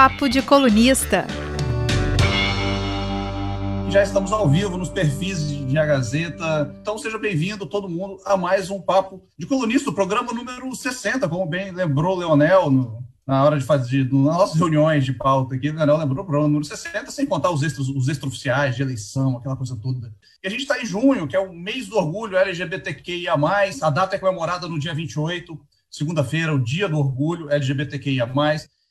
[0.00, 1.26] Papo de Colunista.
[3.90, 6.72] Já estamos ao vivo nos perfis de A Gazeta.
[6.80, 11.28] Então seja bem-vindo todo mundo a mais um Papo de Colunista, o programa número 60,
[11.28, 15.72] como bem lembrou Leonel no, na hora de fazer, nas nossas reuniões de pauta aqui,
[15.72, 19.56] Leonel lembrou o programa número 60, sem contar os extras, os extraoficiais de eleição, aquela
[19.56, 20.14] coisa toda.
[20.44, 23.34] E a gente está em junho, que é o mês do orgulho LGBTQIA+,
[23.82, 25.58] a data é comemorada no dia 28,
[25.90, 28.28] segunda-feira, o dia do orgulho LGBTQIA+,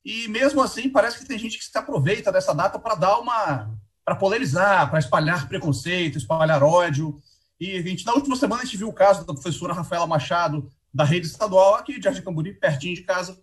[0.07, 3.69] e mesmo assim parece que tem gente que se aproveita dessa data para dar uma
[4.05, 7.21] para polarizar, para espalhar preconceito, espalhar ódio.
[7.59, 10.71] E a gente, na última semana, a gente viu o caso da professora Rafaela Machado,
[10.93, 13.37] da rede estadual, aqui de Jardim Camburi, pertinho de casa,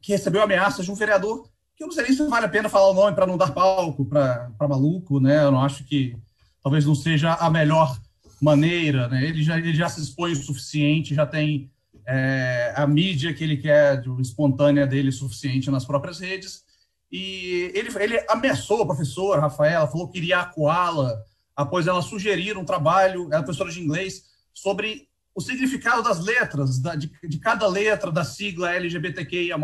[0.00, 2.70] que recebeu ameaças de um vereador, que eu não sei nem se vale a pena
[2.70, 5.44] falar o nome para não dar palco para maluco, né?
[5.44, 6.16] Eu não acho que
[6.62, 8.00] talvez não seja a melhor
[8.40, 9.22] maneira, né?
[9.22, 11.70] Ele já, ele já se expõe o suficiente, já tem
[12.06, 16.64] é, a mídia que ele quer, espontânea dele, suficiente nas próprias redes.
[17.10, 21.16] E ele, ele ameaçou a professora Rafaela, falou que iria acuá-la
[21.54, 26.78] após ela sugerir um trabalho, ela é professora de inglês, sobre o significado das letras,
[26.78, 29.56] da, de, de, cada letra da sigla LGBTQIA+,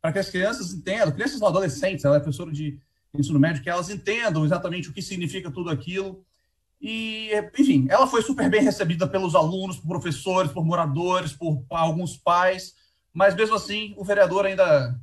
[0.00, 2.78] para que as crianças entendam, crianças ou adolescentes, ela é professora de
[3.14, 6.24] ensino médio, que elas entendam exatamente o que significa tudo aquilo.
[6.80, 12.16] E, enfim, ela foi super bem recebida pelos alunos, por professores, por moradores, por, alguns
[12.16, 12.74] pais,
[13.12, 14.98] mas mesmo assim o vereador ainda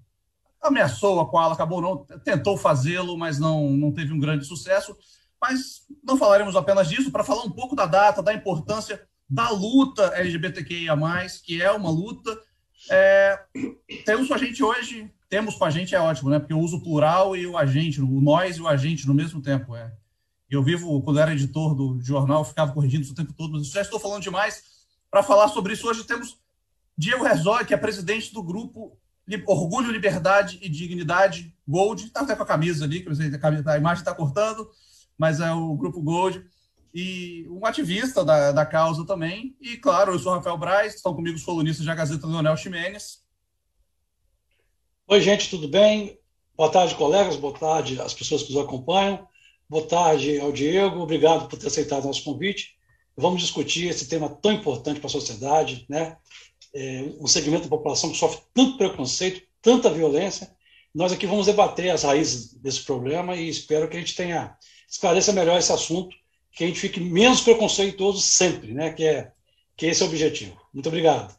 [0.62, 4.96] ameaçou a qual acabou não tentou fazê-lo, mas não não teve um grande sucesso.
[5.40, 10.04] Mas não falaremos apenas disso para falar um pouco da data, da importância da luta
[10.16, 10.96] LGBTQIA+,
[11.44, 12.36] que é uma luta.
[12.90, 13.40] É,
[14.04, 16.40] temos com a gente hoje, temos com a gente é ótimo, né?
[16.40, 19.42] Porque eu uso o plural e o agente, o nós e o agente no mesmo
[19.42, 19.76] tempo.
[19.76, 19.92] É.
[20.50, 23.82] Eu vivo, quando era editor do jornal, ficava corrigindo isso o tempo todo, mas já
[23.82, 24.64] estou falando demais.
[25.12, 26.38] Para falar sobre isso, hoje temos
[26.98, 28.98] Diego Herzog, que é presidente do grupo
[29.46, 34.16] Orgulho, Liberdade e Dignidade, Gold, está até com a camisa ali, que a imagem está
[34.16, 34.70] cortando,
[35.18, 36.46] mas é o grupo Gold,
[36.94, 39.56] e um ativista da, da causa também.
[39.62, 43.24] E, claro, eu sou Rafael Braz, estão comigo os colunistas da Gazeta Leonel Ximenes.
[45.08, 46.18] Oi, gente, tudo bem?
[46.56, 49.28] Boa tarde, colegas, boa tarde às pessoas que nos acompanham,
[49.70, 52.76] boa tarde ao Diego, obrigado por ter aceitado nosso convite.
[53.16, 56.18] Vamos discutir esse tema tão importante para a sociedade, né?
[56.74, 60.56] é, um segmento da população que sofre tanto preconceito, tanta violência.
[60.94, 64.56] Nós aqui vamos debater as raízes desse problema e espero que a gente tenha
[64.90, 66.16] esclareça melhor esse assunto,
[66.52, 68.94] que a gente fique menos preconceituoso sempre, né?
[68.94, 69.32] Que é
[69.76, 70.60] que esse é o objetivo.
[70.74, 71.36] Muito obrigado.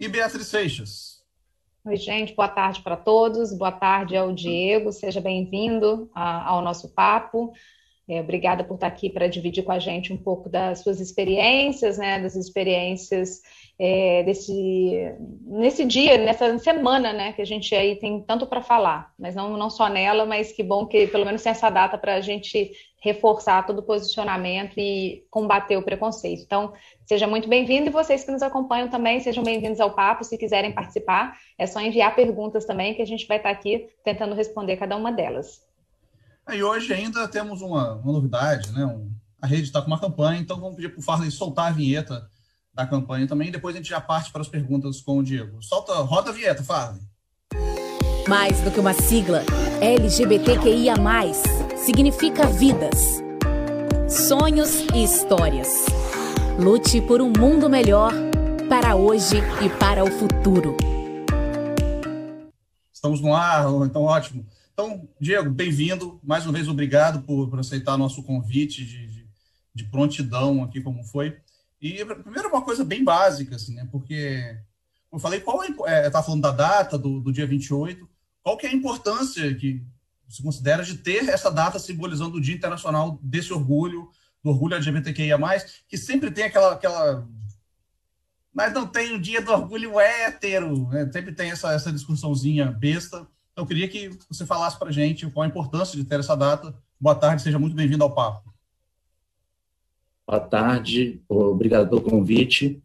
[0.00, 1.15] E Beatriz Seixas.
[1.86, 3.56] Oi, gente, boa tarde para todos.
[3.56, 7.52] Boa tarde ao Diego, seja bem-vindo ao nosso papo.
[8.08, 11.98] É, obrigada por estar aqui para dividir com a gente um pouco das suas experiências,
[11.98, 13.42] né, das experiências
[13.76, 15.12] é, desse,
[15.44, 19.56] nesse dia, nessa semana, né, que a gente aí tem tanto para falar, mas não,
[19.56, 22.70] não só nela, mas que bom que pelo menos tem essa data para a gente
[23.00, 26.42] reforçar todo o posicionamento e combater o preconceito.
[26.44, 26.72] Então,
[27.04, 30.24] seja muito bem-vindo e vocês que nos acompanham também, sejam bem-vindos ao papo.
[30.24, 34.34] Se quiserem participar, é só enviar perguntas também, que a gente vai estar aqui tentando
[34.34, 35.64] responder cada uma delas.
[36.52, 38.86] E hoje ainda temos uma, uma novidade, né?
[38.86, 39.10] Um,
[39.42, 42.30] a rede está com uma campanha, então vamos pedir para o Farley soltar a vinheta
[42.72, 43.50] da campanha também.
[43.50, 45.60] Depois a gente já parte para as perguntas com o Diego.
[45.60, 47.02] Solta, roda a vinheta, Farley.
[48.28, 49.42] Mais do que uma sigla,
[49.80, 50.94] LGBTQIA+,
[51.76, 53.22] significa vidas,
[54.08, 55.86] sonhos e histórias.
[56.58, 58.12] Lute por um mundo melhor
[58.68, 60.76] para hoje e para o futuro.
[62.92, 64.46] Estamos no ar, então ótimo.
[64.78, 66.20] Então, Diego, bem-vindo.
[66.22, 69.28] Mais uma vez, obrigado por, por aceitar nosso convite de, de,
[69.74, 71.38] de, prontidão aqui, como foi.
[71.80, 73.88] E, primeiro, uma coisa bem básica, assim, né?
[73.90, 74.54] Porque,
[75.10, 78.06] eu falei, qual é tá falando da data do, do dia 28,
[78.42, 79.82] qual que é a importância que
[80.28, 84.10] se considera de ter essa data simbolizando o Dia Internacional desse orgulho,
[84.44, 85.38] do orgulho LGBTQIA+,
[85.88, 87.26] que sempre tem aquela, aquela
[88.52, 91.10] mas não tem o dia do orgulho hétero, né?
[91.10, 93.26] sempre tem essa, essa discussãozinha besta,
[93.56, 96.36] então, eu queria que você falasse para a gente qual a importância de ter essa
[96.36, 96.74] data.
[97.00, 98.52] Boa tarde, seja muito bem-vindo ao papo.
[100.26, 102.82] Boa tarde, obrigado pelo convite.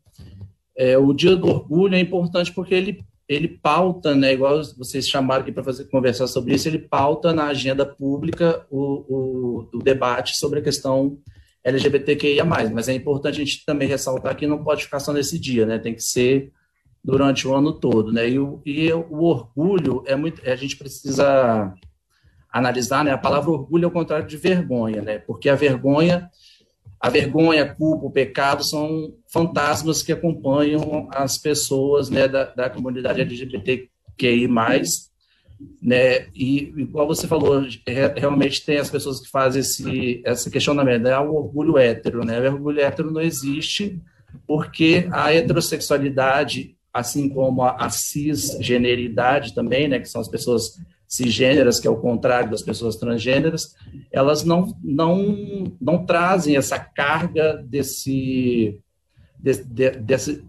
[0.74, 5.42] É, o Dia do Orgulho é importante porque ele, ele pauta, né, igual vocês chamaram
[5.42, 8.80] aqui para conversar sobre isso, ele pauta na agenda pública o,
[9.10, 11.18] o, o debate sobre a questão
[11.66, 12.46] LGBTQIA+.
[12.46, 15.80] Mas é importante a gente também ressaltar que não pode ficar só nesse dia, né?
[15.80, 16.54] Tem que ser
[17.04, 18.30] durante o ano todo, né?
[18.30, 21.74] E o, e o orgulho é muito, a gente precisa
[22.52, 23.12] analisar, né?
[23.12, 25.18] A palavra orgulho é o contrário de vergonha, né?
[25.18, 26.30] Porque a vergonha,
[27.00, 32.70] a vergonha, a culpa, o pecado são fantasmas que acompanham as pessoas, né, da, da
[32.70, 34.48] comunidade LGBTQI+,
[35.82, 36.28] né?
[36.36, 41.18] E igual você falou, é, realmente tem as pessoas que fazem esse, esse questionamento, é
[41.20, 42.40] o orgulho hétero, né?
[42.40, 44.00] O orgulho hétero não existe
[44.48, 50.00] porque a heterossexualidade, assim como a, a cisgeneridade também, né?
[50.00, 50.78] Que são as pessoas
[51.08, 53.76] cisgêneras, que é o contrário das pessoas transgêneras,
[54.10, 58.80] elas não, não, não trazem essa carga desse,
[59.38, 60.46] de, de, desse,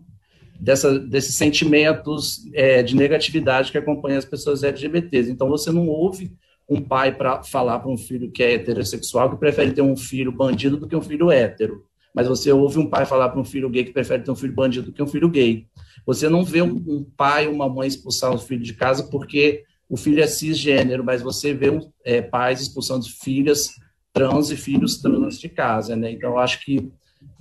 [0.61, 5.33] dessa, desses sentimentos é, de negatividade que acompanham as pessoas LGBTs.
[5.33, 6.33] Então, você não ouve
[6.69, 10.31] um pai para falar para um filho que é heterossexual que prefere ter um filho
[10.31, 11.85] bandido do que um filho hétero.
[12.15, 14.53] Mas você ouve um pai falar para um filho gay que prefere ter um filho
[14.53, 15.67] bandido do que um filho gay.
[16.07, 19.65] Você não vê um, um pai ou uma mãe expulsar o filho de casa porque
[19.89, 21.69] o filho é cisgênero, mas você vê
[22.05, 23.69] é, pais expulsando filhas
[24.13, 26.11] trans e filhos trans de casa, né?
[26.11, 26.91] Então, acho que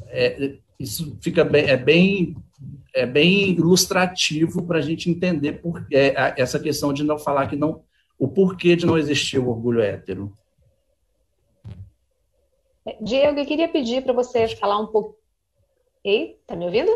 [0.07, 2.35] é, isso fica bem, é bem,
[2.93, 7.55] é bem ilustrativo para a gente entender por, é, essa questão de não falar que
[7.55, 7.83] não,
[8.17, 10.33] o porquê de não existir o orgulho hétero.
[13.01, 15.15] Diego, eu queria pedir para você falar um pouco.
[16.03, 16.91] Ei, tá me ouvindo?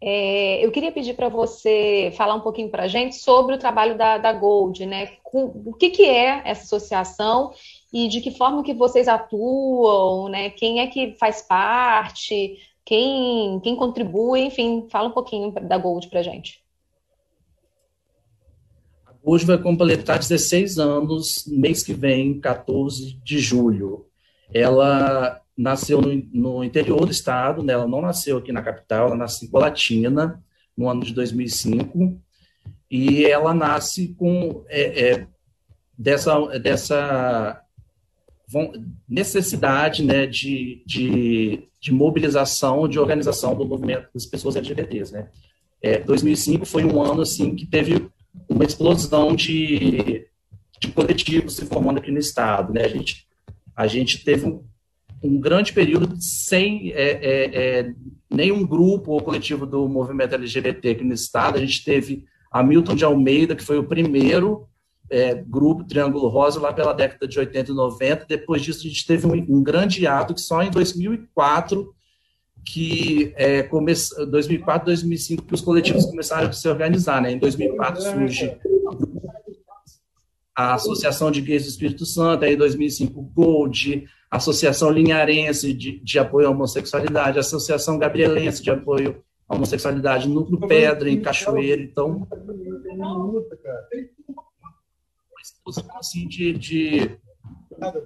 [0.00, 3.96] É, eu queria pedir para você falar um pouquinho para a gente sobre o trabalho
[3.96, 5.16] da, da Gold, né?
[5.32, 7.52] O que, que é essa associação
[7.92, 10.50] e de que forma que vocês atuam, né?
[10.50, 16.20] Quem é que faz parte, quem, quem contribui, enfim, fala um pouquinho da Gold para
[16.20, 16.62] a gente.
[19.24, 24.06] Gold vai completar 16 anos mês que vem, 14 de julho.
[24.52, 27.72] Ela nasceu no, no, interior do estado, né?
[27.72, 30.42] ela não nasceu aqui na capital, ela nasceu em Colatina,
[30.76, 32.16] no ano de 2005,
[32.88, 35.26] e ela nasce com é, é,
[35.98, 37.60] dessa, dessa
[39.08, 45.12] necessidade né, de, de, de, mobilização, de organização do movimento das pessoas LGBTs.
[45.12, 45.28] Né?
[45.82, 48.07] É, 2005 foi um ano assim que teve
[48.58, 50.26] uma explosão de,
[50.80, 52.72] de coletivos se formando aqui no estado.
[52.72, 52.82] Né?
[52.84, 53.26] A, gente,
[53.76, 54.64] a gente teve um
[55.22, 57.94] um grande período sem é, é, é,
[58.30, 61.56] nenhum grupo ou coletivo do movimento LGBT aqui no estado.
[61.56, 64.68] A gente teve Hamilton de Almeida, que foi o primeiro
[65.10, 68.26] é, grupo Triângulo Rosa lá pela década de 80 e 90.
[68.28, 71.92] Depois disso, a gente teve um, um grande ato que só em 2004
[72.64, 73.92] que é, come...
[74.30, 77.32] 2004, 2005 que os coletivos começaram a se organizar, né?
[77.32, 78.58] Em 2004 surge
[80.58, 86.00] a Associação de Gays do Espírito Santo, aí em 2005 o Gold, Associação Linharense de,
[86.00, 91.80] de Apoio à Homossexualidade, Associação Gabrielense de Apoio à Homossexualidade, Núcleo Pedra, em Cachoeira.
[91.80, 92.26] Então,
[95.30, 97.18] uma exposição assim, de, de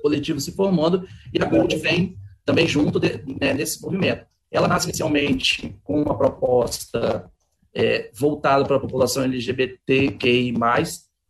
[0.03, 4.27] coletivo se formando, e a Gold vem também junto de, né, nesse movimento.
[4.53, 7.29] Ela nasce inicialmente com uma proposta
[7.75, 10.55] é, voltada para a população LGBTQI+,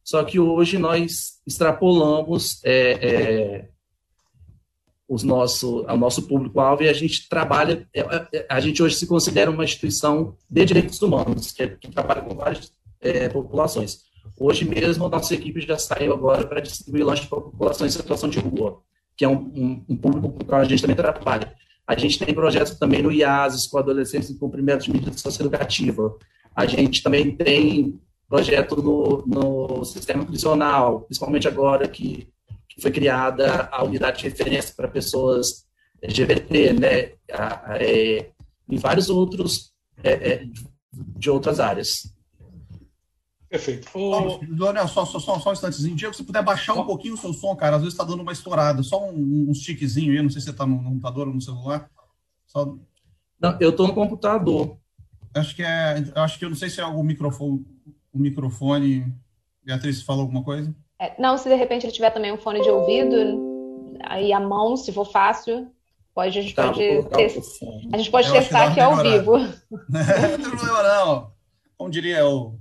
[0.02, 3.68] só que hoje nós extrapolamos é, é,
[5.08, 8.00] os nosso, o nosso público-alvo e a gente trabalha, é,
[8.32, 12.22] é, a gente hoje se considera uma instituição de direitos humanos, que, é, que trabalha
[12.22, 12.72] com várias
[13.32, 14.00] populações.
[14.38, 17.90] Hoje mesmo, a nossa equipe já saiu agora para distribuir lanche para a população em
[17.90, 18.80] situação de rua,
[19.16, 21.52] que é um, um, um público com o qual a gente também trabalha.
[21.86, 26.16] A gente tem projetos também no IASES, com adolescentes em cumprimento de medidas socioeducativa.
[26.54, 32.32] A gente também tem projeto no, no sistema prisional, principalmente agora que
[32.74, 35.66] que foi criada a unidade de referência para pessoas
[36.00, 37.12] LGBT, né,
[37.78, 38.30] é,
[38.68, 39.72] e vários outros
[40.02, 40.44] é, é,
[40.92, 42.12] de outras áreas.
[43.52, 43.86] Perfeito.
[43.92, 44.40] O...
[44.48, 45.94] Leonel, só, só, só, só um instantezinho.
[45.94, 48.32] Diego, se puder baixar um pouquinho o seu som, cara, às vezes está dando uma
[48.32, 51.34] estourada, só um, um stickzinho aí, não sei se você está no, no computador ou
[51.34, 51.90] no celular.
[52.46, 52.74] Só...
[53.38, 54.78] Não, eu estou no computador.
[55.34, 57.62] Acho que é, acho que eu não sei se é algum microfone,
[58.10, 59.14] o microfone.
[59.62, 60.74] Beatriz, falou alguma coisa?
[60.98, 64.78] É, não, se de repente ele tiver também um fone de ouvido, aí a mão,
[64.78, 65.70] se for fácil,
[66.14, 67.42] pode, a gente tá, pode, ter,
[67.92, 69.36] a gente pode testar aqui ao vivo.
[69.90, 71.32] não tem problema não.
[71.76, 72.58] Como diria o,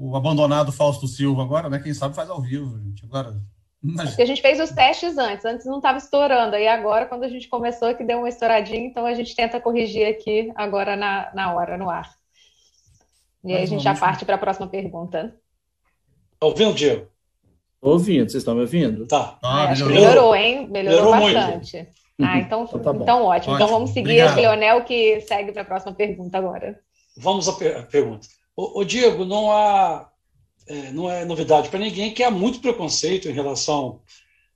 [0.00, 1.78] o abandonado Fausto Silva agora, né?
[1.78, 3.04] Quem sabe faz ao vivo, gente.
[3.04, 3.34] Agora.
[3.82, 7.28] Porque a gente fez os testes antes, antes não estava estourando, aí agora, quando a
[7.28, 11.54] gente começou, que deu uma estouradinha, então a gente tenta corrigir aqui agora na, na
[11.54, 12.10] hora, no ar.
[13.44, 15.34] E aí a gente já parte para a próxima pergunta.
[16.38, 17.06] Tá ouvindo, Diego?
[17.80, 19.06] Tô ouvindo, vocês estão me ouvindo?
[19.06, 19.38] Tá.
[19.42, 19.94] Ah, melhorou.
[19.94, 20.68] melhorou, hein?
[20.70, 21.76] Melhorou, melhorou bastante.
[21.76, 21.92] Muito.
[22.22, 23.28] Ah, então, então, tá então ótimo.
[23.28, 23.54] ótimo.
[23.54, 26.78] Então vamos seguir aqui, Leonel, que segue para a próxima pergunta agora.
[27.16, 28.26] Vamos à per pergunta.
[28.56, 30.10] O, Diego, não há
[30.66, 34.02] é, não é novidade para ninguém que há muito preconceito em relação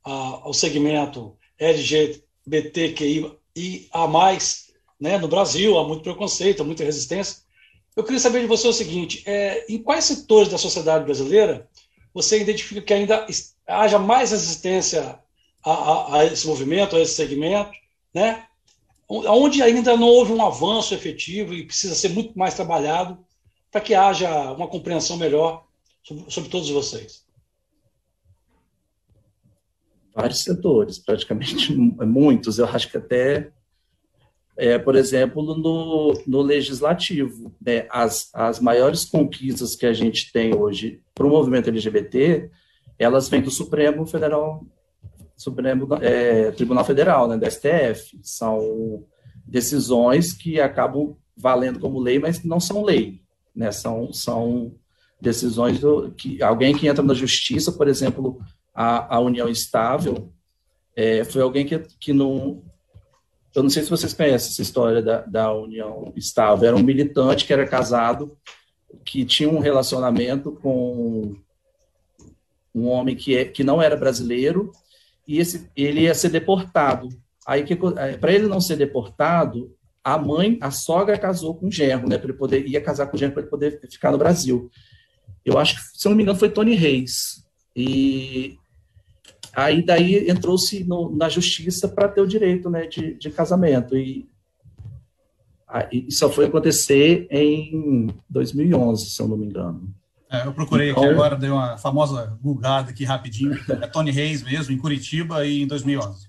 [0.05, 5.19] a, ao segmento LGBTQI e a mais, né?
[5.19, 7.39] No Brasil há muito preconceito, há muita resistência.
[7.97, 11.69] Eu queria saber de você o seguinte: é, em quais setores da sociedade brasileira
[12.13, 13.27] você identifica que ainda
[13.67, 15.19] haja mais resistência
[15.65, 17.73] a, a, a esse movimento, a esse segmento,
[18.13, 18.47] né?
[19.09, 23.19] Onde ainda não houve um avanço efetivo e precisa ser muito mais trabalhado
[23.75, 25.67] para que haja uma compreensão melhor
[26.01, 27.25] sobre, sobre todos vocês?
[30.15, 32.61] Vários setores, praticamente muitos.
[32.61, 33.51] Eu acho que até
[34.57, 37.53] é, por exemplo, no, no legislativo.
[37.61, 37.89] Né?
[37.91, 42.49] As, as maiores conquistas que a gente tem hoje para o movimento LGBT,
[42.97, 44.65] elas vêm do Supremo Federal,
[45.37, 48.21] Supremo é, Tribunal Federal, né, da STF.
[48.23, 49.05] São
[49.45, 53.24] decisões que acabam valendo como lei, mas não são lei.
[53.55, 53.71] Né?
[53.71, 54.75] São, são
[55.21, 58.41] decisões do, que alguém que entra na justiça, por exemplo,
[58.75, 60.33] a, a União Estável,
[60.97, 62.63] é, foi alguém que, que não
[63.55, 66.67] eu não sei se vocês conhecem essa história da, da união estável.
[66.67, 68.37] Era um militante que era casado,
[69.05, 71.37] que tinha um relacionamento com
[72.75, 74.73] um homem que, é, que não era brasileiro,
[75.27, 77.09] e esse, ele ia ser deportado.
[77.47, 77.65] Aí,
[78.21, 79.73] para ele não ser deportado,
[80.05, 82.19] a mãe, a sogra casou com o genro, né?
[82.19, 84.71] Para ele poder ia casar com o genro para ele poder ficar no Brasil.
[85.45, 87.43] Eu acho que, se eu não me engano, foi Tony Reis.
[87.75, 88.59] E
[89.55, 90.85] Aí daí entrou-se
[91.17, 93.97] na justiça para ter o direito né, de, de casamento.
[93.97, 94.29] E,
[95.69, 99.95] aí, só foi acontecer em 2011, se eu não me engano.
[100.31, 103.57] É, eu procurei então, aqui agora, dei uma famosa bugada aqui rapidinho.
[103.81, 106.27] É Tony Reis mesmo, em Curitiba, e em 2011.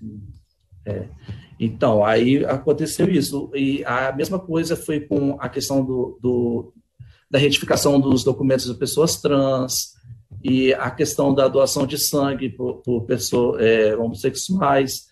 [0.84, 1.08] É.
[1.58, 3.50] Então, aí aconteceu isso.
[3.54, 6.72] E a mesma coisa foi com a questão do, do
[7.30, 9.96] da retificação dos documentos de pessoas trans,
[10.42, 15.06] e a questão da doação de sangue por, por pessoas é, homossexuais,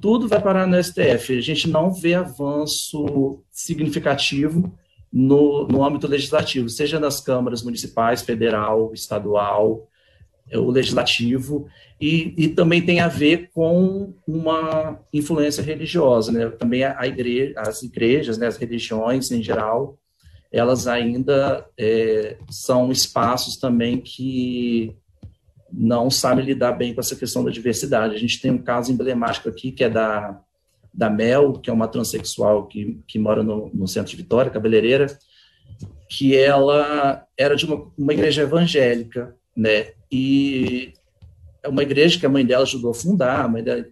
[0.00, 1.38] tudo vai parar no STF.
[1.38, 4.72] A gente não vê avanço significativo
[5.12, 9.86] no, no âmbito legislativo, seja nas câmaras municipais, federal, estadual,
[10.58, 11.68] o legislativo,
[12.00, 16.48] e, e também tem a ver com uma influência religiosa, né?
[16.50, 19.98] Também a igreja, as igrejas, né, as religiões em geral,
[20.50, 24.96] elas ainda é, são espaços também que
[25.72, 28.14] não sabem lidar bem com essa questão da diversidade.
[28.14, 30.40] A gente tem um caso emblemático aqui, que é da,
[30.92, 35.06] da Mel, que é uma transexual que, que mora no, no centro de Vitória, cabeleireira,
[36.08, 39.92] que ela era de uma, uma igreja evangélica, né?
[40.10, 40.92] E
[41.62, 43.84] é uma igreja que a mãe dela ajudou a fundar, a mãe dela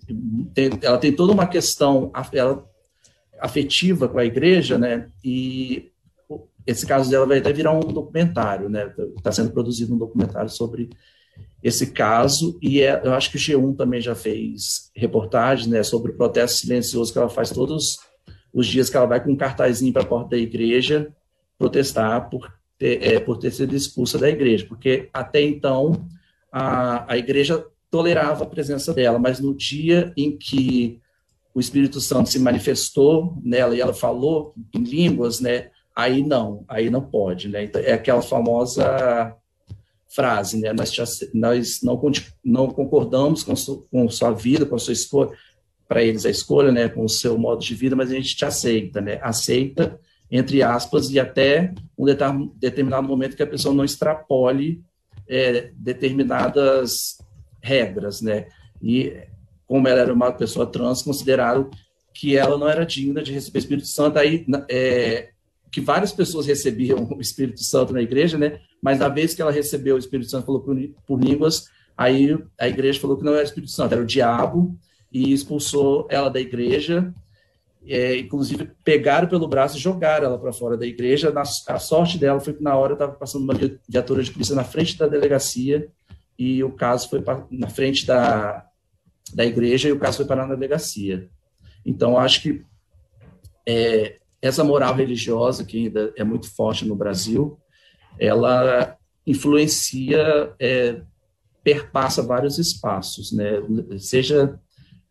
[0.55, 2.11] tem, ela tem toda uma questão
[3.41, 5.07] afetiva com a igreja, né?
[5.23, 5.91] E
[6.67, 8.93] esse caso dela vai até virar um documentário, né?
[9.17, 10.91] Está sendo produzido um documentário sobre
[11.62, 16.12] esse caso, e é, eu acho que o G1 também já fez reportagem né, sobre
[16.12, 17.99] o protesto silencioso que ela faz todos
[18.53, 21.12] os dias que ela vai com um cartazinho para a porta da igreja
[21.59, 22.49] protestar por
[22.79, 26.07] ter, é, por ter sido expulsa da igreja, porque até então
[26.53, 31.01] a, a igreja tolerava a presença dela, mas no dia em que
[31.55, 36.89] o Espírito Santo se manifestou nela e ela falou em línguas, né, aí não, aí
[36.89, 37.65] não pode, né?
[37.65, 39.35] Então, é aquela famosa
[40.07, 40.73] frase, né?
[40.73, 40.97] Nós,
[41.35, 42.01] nós não,
[42.45, 45.33] não concordamos com, su, com sua vida, com sua escolha,
[45.89, 46.89] para eles a escolha, né?
[46.89, 49.19] Com o seu modo de vida, mas a gente te aceita, né?
[49.21, 49.99] Aceita,
[50.31, 52.05] entre aspas, e até um
[52.57, 54.83] determinado momento que a pessoa não extrapole
[55.27, 57.19] é, determinadas
[57.63, 58.47] regras, né?
[58.83, 59.13] E
[59.67, 61.71] como ela era uma pessoa trans, consideraram
[62.15, 65.29] que ela não era digna de receber o Espírito Santo, aí é,
[65.71, 68.61] que várias pessoas recebiam o Espírito Santo na igreja, né?
[68.83, 72.69] Mas na vez que ela recebeu o Espírito Santo, falou por, por línguas, aí a
[72.69, 74.77] igreja falou que não era o Espírito Santo, era o diabo,
[75.13, 77.13] e expulsou ela da igreja.
[77.87, 81.31] É, inclusive, pegaram pelo braço e jogaram ela para fora da igreja.
[81.31, 83.55] Na, a sorte dela foi que, na hora, estava passando uma
[83.89, 85.89] viatura de polícia na frente da delegacia,
[86.39, 88.67] e o caso foi pra, na frente da,
[89.35, 91.29] da igreja, e o caso foi parar na delegacia.
[91.85, 92.63] Então, acho que
[93.67, 97.59] é, essa moral religiosa, que ainda é muito forte no Brasil,
[98.19, 101.01] ela influencia, é,
[101.63, 103.61] perpassa vários espaços, né?
[103.99, 104.59] seja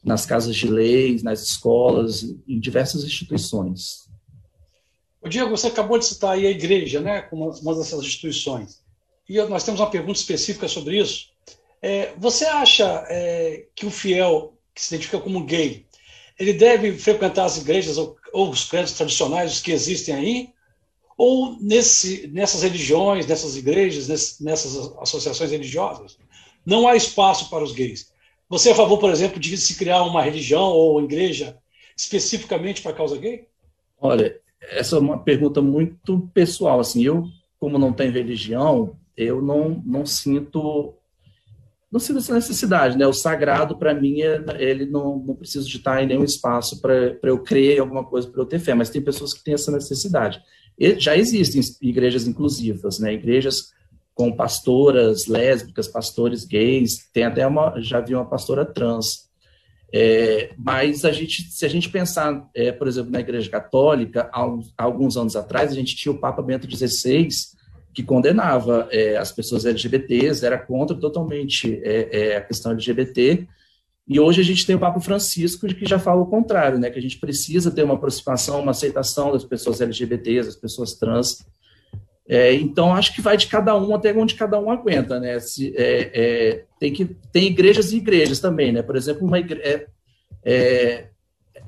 [0.04, 4.08] nas casas de leis, nas escolas, em diversas instituições.
[5.22, 8.82] O Diego, você acabou de citar aí a igreja, né, como uma dessas instituições.
[9.28, 11.28] E nós temos uma pergunta específica sobre isso.
[11.82, 15.86] É, você acha é, que o fiel que se identifica como gay,
[16.40, 20.50] ele deve frequentar as igrejas ou ou os credos tradicionais, que existem aí,
[21.18, 26.18] ou nesse, nessas religiões, nessas igrejas, nessas associações religiosas,
[26.66, 28.12] não há espaço para os gays.
[28.50, 31.58] Você é a favor, por exemplo, de se criar uma religião ou igreja
[31.96, 33.48] especificamente para a causa gay?
[34.00, 36.80] Olha, essa é uma pergunta muito pessoal.
[36.80, 37.26] Assim, eu,
[37.60, 40.94] como não tenho religião, eu não, não sinto
[41.90, 43.08] não sinto essa necessidade, né?
[43.08, 47.18] O sagrado, para mim, é, ele não, não precisa de estar em nenhum espaço para
[47.24, 49.72] eu crer em alguma coisa, para eu ter fé, mas tem pessoas que têm essa
[49.72, 50.42] necessidade.
[50.78, 53.14] E já existem igrejas inclusivas, né?
[53.14, 53.72] Igrejas
[54.18, 59.28] com pastoras lésbicas, pastores gays, tem até uma, já vi uma pastora trans.
[59.94, 64.44] É, mas a gente, se a gente pensar, é, por exemplo, na Igreja Católica, há,
[64.76, 67.28] alguns anos atrás, a gente tinha o Papa Bento XVI,
[67.94, 73.48] que condenava é, as pessoas LGBTs, era contra totalmente é, é, a questão LGBT,
[74.08, 76.98] e hoje a gente tem o Papa Francisco, que já fala o contrário, né, que
[76.98, 81.46] a gente precisa ter uma aproximação, uma aceitação das pessoas LGBTs, das pessoas trans,
[82.30, 85.40] é, então, acho que vai de cada um até onde cada um aguenta, né?
[85.40, 88.82] Se, é, é, tem, que, tem igrejas e igrejas também, né?
[88.82, 89.88] Por exemplo, uma, igre é,
[90.44, 91.08] é,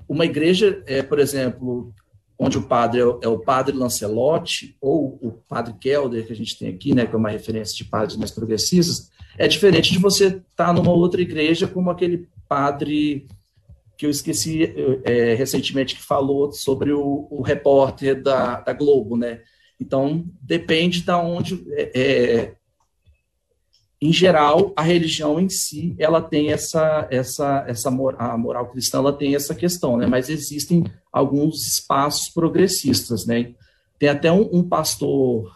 [0.08, 1.94] uma igreja, é, por exemplo,
[2.38, 6.68] onde o padre é o padre Lancelotti, ou o padre Kelder, que a gente tem
[6.70, 10.44] aqui, né, que é uma referência de padres mais progressistas, é diferente de você estar
[10.56, 13.28] tá numa outra igreja como aquele padre
[13.98, 14.74] que eu esqueci
[15.38, 19.42] recentemente que falou sobre o, o repórter da, da Globo, né?
[19.80, 21.64] Então, depende de onde.
[21.72, 22.56] É, é,
[24.02, 29.12] em geral, a religião em si, ela tem essa, essa, essa a moral cristã, ela
[29.12, 30.08] tem essa questão, né?
[30.08, 33.54] Mas existem alguns espaços progressistas, né?
[33.98, 35.54] Tem até um, um pastor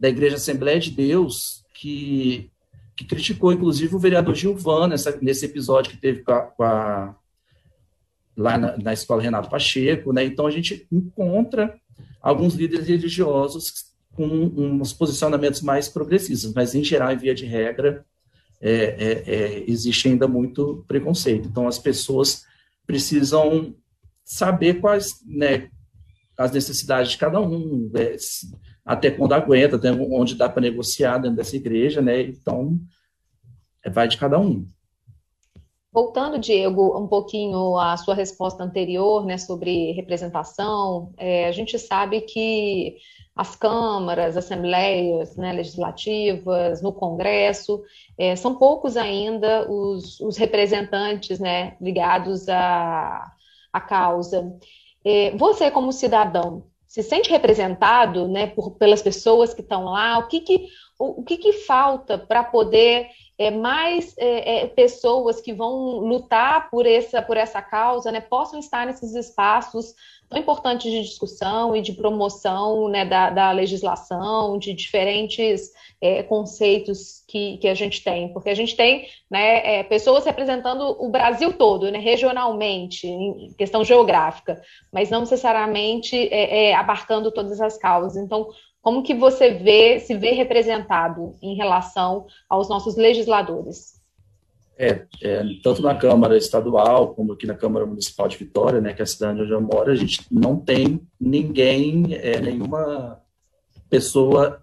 [0.00, 2.50] da Igreja Assembleia de Deus que,
[2.96, 7.14] que criticou, inclusive, o vereador Gilvan nessa, nesse episódio que teve com a, com a
[8.34, 10.24] lá na, na, escola Renato Pacheco, né?
[10.24, 11.78] Então a gente encontra
[12.22, 18.04] alguns líderes religiosos com uns posicionamentos mais progressistas, mas em geral, em via de regra,
[18.60, 21.48] é, é, é, existe ainda muito preconceito.
[21.48, 22.44] Então, as pessoas
[22.86, 23.74] precisam
[24.24, 25.68] saber quais, né,
[26.38, 28.14] as necessidades de cada um, né,
[28.84, 32.22] até quando aguenta, até onde dá para negociar dentro dessa igreja, né?
[32.22, 32.78] Então,
[33.84, 34.66] é, vai de cada um.
[35.92, 42.22] Voltando, Diego, um pouquinho à sua resposta anterior, né, sobre representação, é, a gente sabe
[42.22, 42.96] que
[43.36, 47.82] as câmaras, assembleias né, legislativas, no Congresso,
[48.16, 53.30] é, são poucos ainda os, os representantes né, ligados à,
[53.70, 54.50] à causa.
[55.04, 60.18] É, você, como cidadão, se sente representado né, por, pelas pessoas que estão lá?
[60.18, 63.08] O que, que, o, o que, que falta para poder
[63.46, 68.58] é, mais é, é, pessoas que vão lutar por essa, por essa causa né, possam
[68.58, 69.94] estar nesses espaços
[70.28, 77.22] tão importantes de discussão e de promoção né, da, da legislação, de diferentes é, conceitos
[77.28, 81.52] que, que a gente tem, porque a gente tem né, é, pessoas representando o Brasil
[81.52, 88.16] todo, né, regionalmente, em questão geográfica, mas não necessariamente é, é abarcando todas as causas.
[88.16, 88.48] Então,
[88.82, 94.02] como que você vê, se vê representado em relação aos nossos legisladores?
[94.76, 99.00] É, é, tanto na Câmara Estadual como aqui na Câmara Municipal de Vitória, né, que
[99.00, 103.20] é a cidade onde eu moro, a gente não tem ninguém, é, nenhuma
[103.88, 104.60] pessoa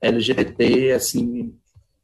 [0.00, 1.52] LGBT assim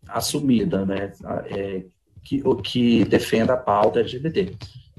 [0.09, 1.13] assumida, né,
[1.47, 1.85] é,
[2.25, 4.57] que, que defenda a pauta LGBT.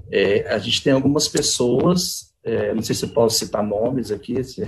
[0.10, 4.42] É, a gente tem algumas pessoas, é, não sei se eu posso citar nomes aqui,
[4.44, 4.66] se,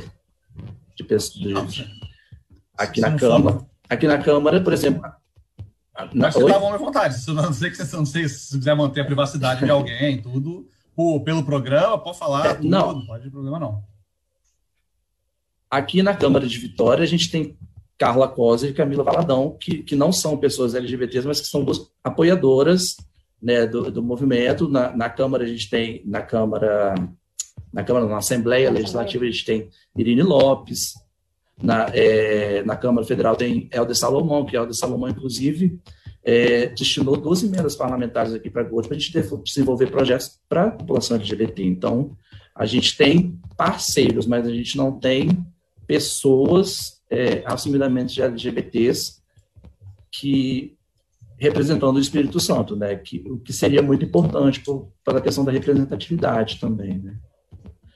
[0.96, 1.86] de de,
[2.78, 3.66] aqui na Câmara.
[3.90, 5.02] Aqui na Câmara, por exemplo.
[6.14, 7.20] Na, você tá bom à vontade.
[7.20, 10.68] Se não sei que você não sei se quiser manter a privacidade de alguém, tudo
[10.96, 12.46] por, pelo programa, pode falar.
[12.48, 13.84] É, tudo, não, não pode problema não.
[15.70, 17.58] Aqui na Câmara de Vitória a gente tem
[17.98, 21.66] Carla Cosa e Camila Valadão, que, que não são pessoas LGBTs, mas que são
[22.04, 22.98] apoiadoras
[23.42, 24.68] né, do, do movimento.
[24.68, 26.96] Na, na Câmara a gente tem, na Câmara
[27.76, 30.94] na Câmara, na Assembleia Legislativa, a gente tem Irine Lopes,
[31.62, 35.78] na, é, na Câmara Federal tem Helder Salomão, que Helder Salomão, inclusive,
[36.24, 39.12] é, destinou 12 emendas parlamentares aqui para a para a gente
[39.44, 41.66] desenvolver projetos para a população LGBT.
[41.66, 42.16] Então,
[42.56, 45.46] a gente tem parceiros, mas a gente não tem
[45.86, 49.22] pessoas é, assumidamente LGBTs
[50.10, 50.78] que
[51.38, 52.96] representando o Espírito Santo, né?
[52.96, 54.64] Que, o que seria muito importante
[55.04, 57.18] para a questão da representatividade também, né?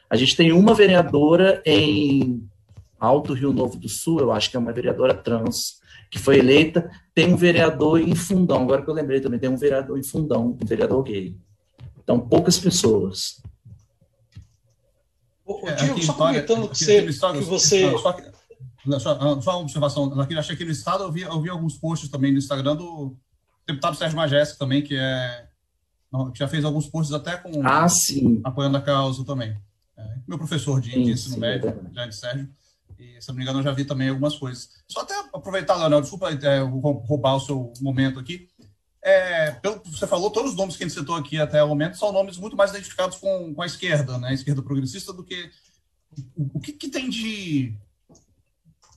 [0.10, 2.44] A gente tem uma vereadora em
[3.00, 6.90] Alto Rio Novo do Sul, eu acho que é uma vereadora trans, que foi eleita.
[7.14, 10.58] Tem um vereador em Fundão, agora que eu lembrei também, tem um vereador em Fundão,
[10.62, 11.38] um vereador gay.
[12.04, 13.42] Então, poucas pessoas.
[15.46, 17.92] Ô, é, Diego, só comentando que, você, que você...
[17.92, 21.50] Só, só, só, uma observação, aqui, acho que aqui no estado eu vi, eu vi
[21.50, 23.16] alguns posts também no Instagram do
[23.68, 25.46] deputado Sérgio Majesco também, que é
[26.34, 28.42] que já fez alguns posts até com ah, sim.
[28.44, 29.56] apoiando a causa também.
[30.30, 32.48] Meu professor de, de ensino médio, Grande Sérgio.
[33.00, 34.70] E, se não me engano, eu já vi também algumas coisas.
[34.88, 38.48] Só até aproveitar, Leonel, desculpa é, roubar o seu momento aqui.
[39.02, 41.70] É, pelo que você falou, todos os nomes que a gente citou aqui até o
[41.70, 44.30] momento são nomes muito mais identificados com, com a esquerda, né?
[44.30, 45.50] A esquerda progressista, do que.
[46.36, 47.74] O, o que, que, tem de.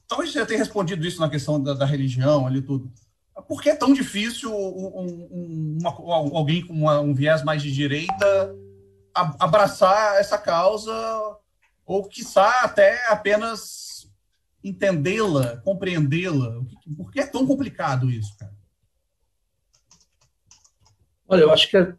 [0.07, 2.93] Talvez já tenha respondido isso na questão da, da religião ali tudo.
[3.49, 5.91] Por que é tão difícil um, um, uma,
[6.37, 8.62] alguém com uma, um viés mais de direita
[9.15, 10.93] abraçar essa causa,
[11.85, 14.11] ou quiçá até apenas
[14.63, 16.63] entendê-la, compreendê-la?
[16.97, 18.53] Por que é tão complicado isso, cara?
[21.29, 21.97] Olha, eu acho que a,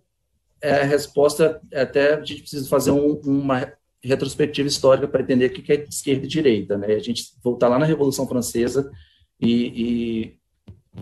[0.61, 3.73] é, a resposta é até a gente precisa fazer um, uma
[4.03, 6.93] retrospectiva histórica para entender o que é esquerda e direita, né?
[6.93, 8.91] A gente voltar lá na Revolução Francesa
[9.39, 10.37] e,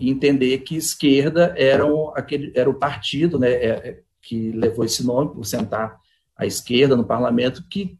[0.00, 4.84] e entender que esquerda era, um, aquele, era o partido, né, é, é, que levou
[4.84, 6.00] esse nome por sentar
[6.42, 7.96] à esquerda no parlamento, que,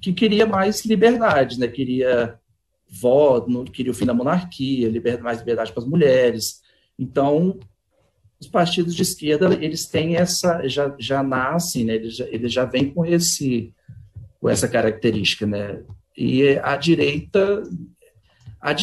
[0.00, 1.68] que queria mais liberdade, né?
[1.68, 2.38] Queria
[2.88, 6.60] voto, queria o fim da monarquia, liberdade, mais liberdade para as mulheres.
[6.98, 7.58] Então,
[8.40, 12.64] os partidos de esquerda eles têm essa já já nascem né eles já, eles já
[12.64, 13.72] vêm com esse
[14.40, 15.82] com essa característica né
[16.16, 17.62] e a direita
[18.60, 18.74] a,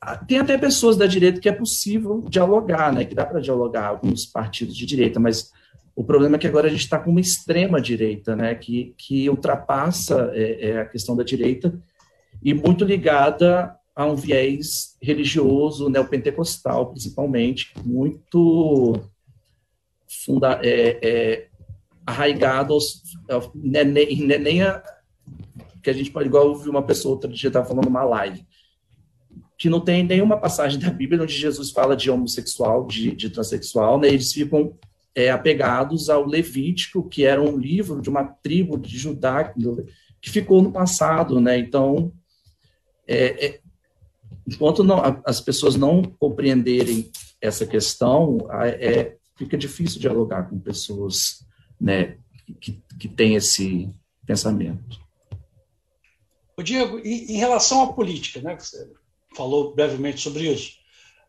[0.00, 3.86] a, tem até pessoas da direita que é possível dialogar né que dá para dialogar
[3.86, 5.52] alguns partidos de direita mas
[5.94, 9.28] o problema é que agora a gente está com uma extrema direita né que que
[9.28, 11.72] ultrapassa é, é a questão da direita
[12.42, 19.00] e muito ligada a um viés religioso neopentecostal, principalmente, muito
[20.24, 21.48] funda, é, é,
[22.06, 23.02] arraigado aos,
[23.54, 24.82] né, nem, né, nem a,
[25.82, 28.46] que a gente pode, igual ouvir uma pessoa outro dia estava falando numa live,
[29.58, 34.00] que não tem nenhuma passagem da Bíblia onde Jesus fala de homossexual, de, de transexual,
[34.00, 34.08] né?
[34.08, 34.76] Eles ficam
[35.14, 39.52] é, apegados ao Levítico, que era um livro de uma tribo de Judá
[40.20, 41.58] que ficou no passado, né?
[41.58, 42.12] Então,
[43.06, 43.60] é, é,
[44.46, 51.44] enquanto não, as pessoas não compreenderem essa questão, é, fica difícil dialogar com pessoas
[51.80, 52.16] né,
[52.60, 53.90] que, que têm esse
[54.24, 55.00] pensamento.
[56.56, 58.88] O Diego, em relação à política, né, que você
[59.34, 60.78] falou brevemente sobre isso,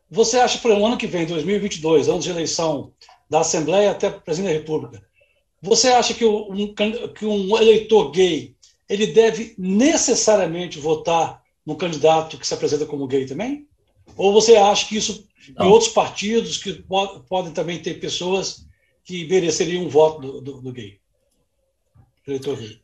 [0.10, 2.94] você acha para o ano que vem, 2022, ano de eleição
[3.34, 5.04] da Assembleia até presidente da República,
[5.60, 6.72] você acha que um,
[7.16, 8.56] que um eleitor gay
[8.88, 13.66] ele deve necessariamente votar no candidato que se apresenta como gay também?
[14.16, 15.66] Ou você acha que isso Não.
[15.66, 18.68] em outros partidos que pod podem também ter pessoas
[19.04, 21.00] que mereceriam um voto do, do, do gay?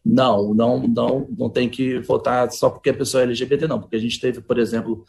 [0.04, 3.98] Não, não, não, não tem que votar só porque a pessoa é LGBT, não, porque
[3.98, 5.06] a gente teve, por exemplo,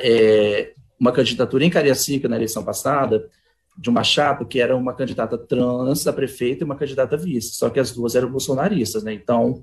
[0.00, 3.28] é, uma candidatura em Cariacica na eleição passada
[3.80, 7.70] de uma chapa que era uma candidata trans a prefeita e uma candidata vice, só
[7.70, 9.14] que as duas eram bolsonaristas, né?
[9.14, 9.62] Então,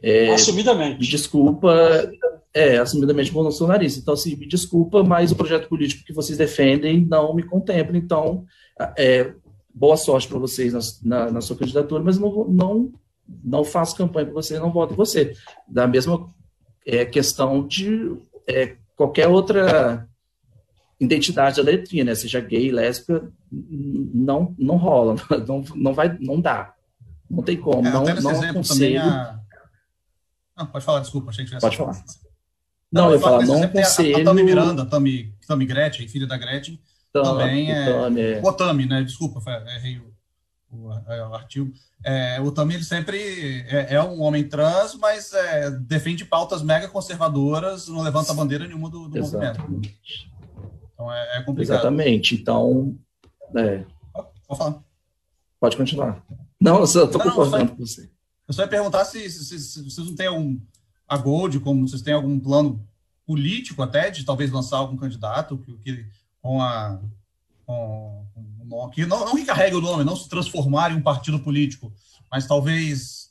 [0.00, 1.00] é, assumidamente.
[1.10, 1.74] Desculpa,
[2.54, 3.98] é, assumidamente bolsonarista.
[3.98, 7.96] Então, assim, me desculpa, mas o projeto político que vocês defendem não me contempla.
[7.96, 8.44] Então,
[8.96, 9.32] é,
[9.74, 12.92] boa sorte para vocês na, na, na, sua candidatura, mas não, não,
[13.44, 15.34] não faço campanha para você, não voto em você.
[15.66, 16.32] Da mesma
[16.86, 20.08] é, questão de é, qualquer outra
[21.00, 22.14] identidade da letrinha, né?
[22.14, 25.16] Seja gay, lésbica, não, não rola,
[25.48, 26.74] não, não vai, não dá.
[27.28, 29.00] Não tem como, é, não, não aconselho.
[29.00, 29.40] A...
[30.56, 31.64] Não, pode falar, desculpa, achei que tivesse.
[31.64, 32.04] Pode falar.
[32.92, 34.18] Não, não eu falo, não conselho...
[34.18, 36.78] A, a Tami Miranda, Tami, Tami Gretchen, filha da Gretchen,
[37.12, 37.92] Tami, também é...
[37.92, 38.40] Tami, é...
[38.44, 39.02] O Tami, né?
[39.04, 39.40] Desculpa,
[39.76, 40.12] errei o,
[40.72, 41.72] o, é, o artigo.
[42.04, 46.88] É, o Tami, ele sempre é, é, um homem trans, mas é, defende pautas mega
[46.88, 49.62] conservadoras, não levanta bandeira nenhuma do, do movimento.
[51.00, 51.74] Então, é, é, complicado.
[51.76, 52.34] Exatamente.
[52.34, 52.98] Então,
[53.56, 53.84] é...
[54.46, 54.82] Pode falar.
[55.58, 56.22] Pode continuar.
[56.60, 58.10] Não, eu só estou concordando com você.
[58.46, 60.60] Eu só ia perguntar se, se, se, vocês não têm um
[61.08, 62.86] a Gold, como vocês têm algum plano
[63.26, 66.06] político até de talvez lançar algum candidato que, que
[66.42, 67.00] com a
[67.64, 68.26] com,
[68.68, 71.92] com, que não, não que carregue o nome, não se transformar em um partido político,
[72.30, 73.30] mas talvez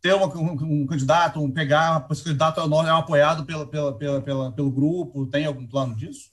[0.00, 4.20] ter uma, um, um, candidato, um, pegar esse candidato é, é apoiado pela, pela, pela,
[4.20, 6.30] pela, pelo grupo, tem algum plano disso?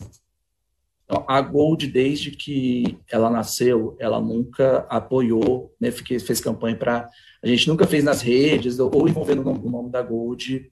[1.05, 7.07] Então, a Gold, desde que ela nasceu, ela nunca apoiou, né, fez campanha para.
[7.43, 10.71] A gente nunca fez nas redes, ou envolvendo o nome da Gold,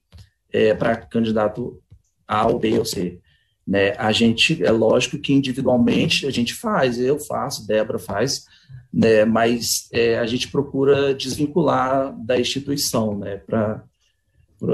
[0.52, 1.80] é, para candidato
[2.28, 3.20] A ou B ou C.
[3.66, 3.92] Né?
[3.98, 8.46] A gente, é lógico que individualmente a gente faz, eu faço, Débora faz,
[8.92, 9.24] né?
[9.24, 13.38] mas é, a gente procura desvincular da instituição, né?
[13.38, 13.84] Pra,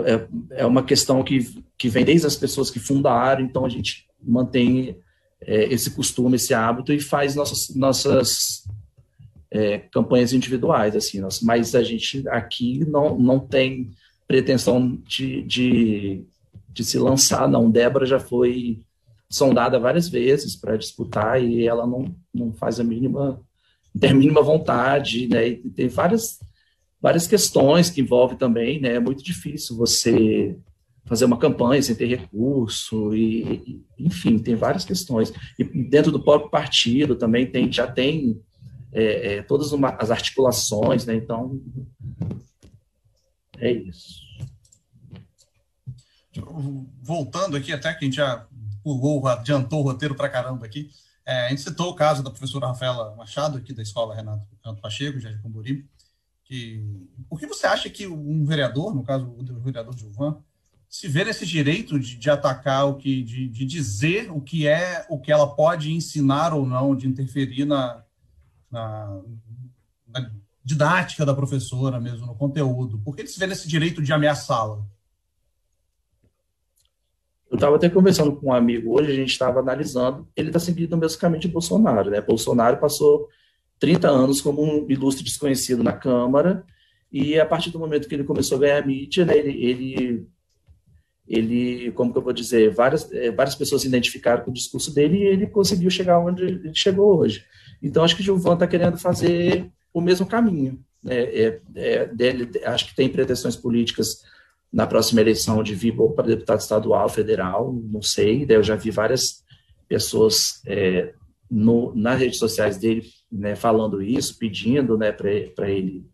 [0.06, 4.08] é, é uma questão que, que vem desde as pessoas que fundaram, então a gente
[4.22, 4.98] mantém
[5.50, 8.64] é, esse costume, esse hábito e faz nossas, nossas
[9.50, 13.90] é, campanhas individuais, assim, mas a gente aqui não, não tem
[14.28, 16.24] pretensão de, de,
[16.72, 17.72] de se lançar, não.
[17.72, 18.82] Débora já foi
[19.28, 23.42] sondada várias vezes para disputar e ela não, não faz a mínima,
[24.00, 25.48] tem a mínima vontade, né?
[25.48, 26.38] E tem várias,
[27.02, 28.94] várias questões que envolve também, né?
[28.94, 30.56] É muito difícil você
[31.10, 35.34] fazer uma campanha sem ter recurso e, enfim, tem várias questões.
[35.58, 38.40] E dentro do próprio partido também tem, já tem
[38.94, 41.16] é, é, todas uma, as articulações, né?
[41.16, 41.60] Então,
[43.58, 44.22] é isso.
[47.02, 48.48] Voltando aqui, até que a gente já
[48.84, 50.92] pulou, adiantou o roteiro para caramba aqui,
[51.26, 54.82] é, a gente citou o caso da professora Rafaela Machado, aqui da escola Renato, Renato
[54.82, 55.90] Pacheco, de Camburi,
[56.44, 60.44] que por que você acha que um vereador, no caso o vereador Gilvan,
[60.90, 65.06] se vê nesse direito de, de atacar o que, de, de, dizer o que é,
[65.08, 68.04] o que ela pode ensinar ou não, de interferir na,
[68.72, 69.22] na,
[70.08, 70.32] na
[70.64, 72.98] didática da professora mesmo, no conteúdo?
[72.98, 74.84] Por que ele se vê nesse direito de ameaçá-la?
[77.52, 80.94] Eu estava até conversando com um amigo hoje, a gente estava analisando, ele está seguindo
[80.94, 82.20] o mesmo caminho de Bolsonaro, né?
[82.20, 83.28] Bolsonaro passou
[83.80, 86.66] 30 anos como um ilustre desconhecido na Câmara,
[87.12, 90.28] e a partir do momento que ele começou a ganhar mídia, né, ele, ele,
[91.30, 94.94] ele como que eu vou dizer, várias, é, várias pessoas se identificaram com o discurso
[94.94, 97.46] dele e ele conseguiu chegar onde ele chegou hoje.
[97.82, 100.80] Então, acho que o Gilvan está querendo fazer o mesmo caminho.
[101.04, 101.16] Né?
[101.16, 104.24] É, é, dele, acho que tem pretensões políticas
[104.74, 108.46] na próxima eleição de vir para deputado estadual, federal, não sei.
[108.50, 109.44] eu já vi várias
[109.88, 111.14] pessoas é,
[111.50, 116.06] no, nas redes sociais dele né, falando isso, pedindo né, para ele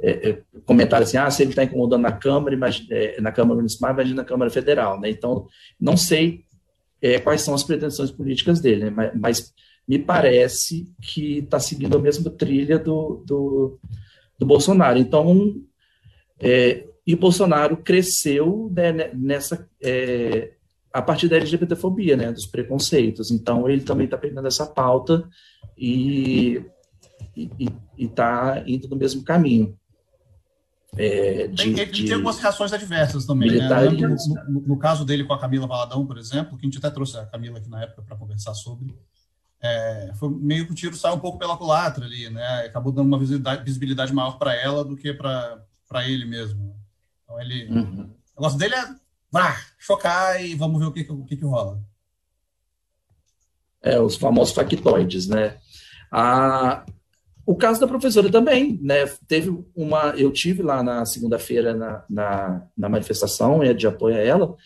[0.00, 2.58] é, é, comentar assim, ah, se ele está incomodando na Câmara,
[2.90, 5.00] é, na Câmara Municipal, imagina na Câmara Federal.
[5.00, 5.10] Né?
[5.10, 5.46] Então,
[5.80, 6.44] não sei
[7.00, 8.90] é, quais são as pretensões políticas dele, né?
[8.90, 9.54] mas, mas,
[9.88, 13.78] me parece que está seguindo a mesma trilha do, do,
[14.36, 14.98] do Bolsonaro.
[14.98, 15.54] Então,
[16.40, 20.54] é, e Bolsonaro cresceu né, nessa é,
[20.92, 23.30] a partir da LGBTfobia, né, dos preconceitos.
[23.30, 25.28] Então ele também está pegando essa pauta
[25.76, 26.64] e
[27.98, 29.78] está indo no mesmo caminho.
[30.96, 33.50] É, de, ele de tem algumas reações adversas também.
[33.50, 33.68] Né?
[33.68, 36.90] No, no, no, caso dele com a Camila Valadão, por exemplo, que a gente até
[36.90, 38.96] trouxe a Camila aqui na época para conversar sobre,
[39.60, 42.66] é, foi meio que o tiro saiu um pouco pela culatra ali, né?
[42.66, 45.64] Acabou dando uma visibilidade, visibilidade maior para ela do que para
[46.06, 46.76] ele mesmo.
[47.24, 47.66] Então ele.
[47.68, 48.10] Uhum.
[48.36, 48.94] O negócio dele é
[49.30, 51.80] vá, chocar e vamos ver o que, o que, que rola.
[53.82, 55.58] É, os famosos factoides, né?
[56.10, 56.84] A,
[57.46, 59.06] o caso da professora também, né?
[59.28, 60.10] Teve uma.
[60.16, 64.56] Eu tive lá na segunda-feira na, na, na manifestação é, de apoio a ela,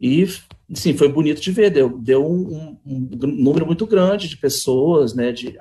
[0.00, 0.26] e
[0.74, 5.32] sim, foi bonito de ver, deu, deu um, um, número muito grande de pessoas, né,
[5.32, 5.56] de,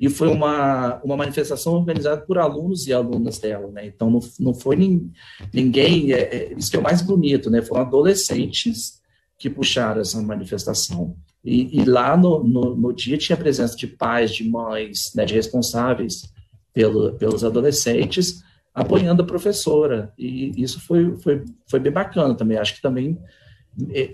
[0.00, 4.54] e foi uma, uma manifestação organizada por alunos e alunas dela, né, então não, não
[4.54, 5.10] foi nin,
[5.52, 9.00] ninguém, é, é, isso que é o mais bonito, né, foram adolescentes
[9.38, 13.86] que puxaram essa manifestação, e, e lá no, no, no, dia tinha a presença de
[13.86, 16.32] pais, de mães, né, de responsáveis
[16.72, 18.42] pelo, pelos adolescentes,
[18.74, 23.18] apoiando a professora, e isso foi, foi, foi bem bacana também, acho que também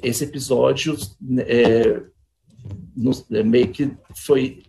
[0.02, 0.96] esse episódio
[1.46, 2.02] é,
[2.96, 4.62] no, é, meio que foi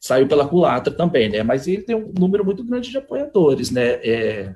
[0.00, 1.44] saiu pela culatra também, né?
[1.44, 3.84] Mas ele tem um número muito grande de apoiadores, né?
[4.02, 4.54] É,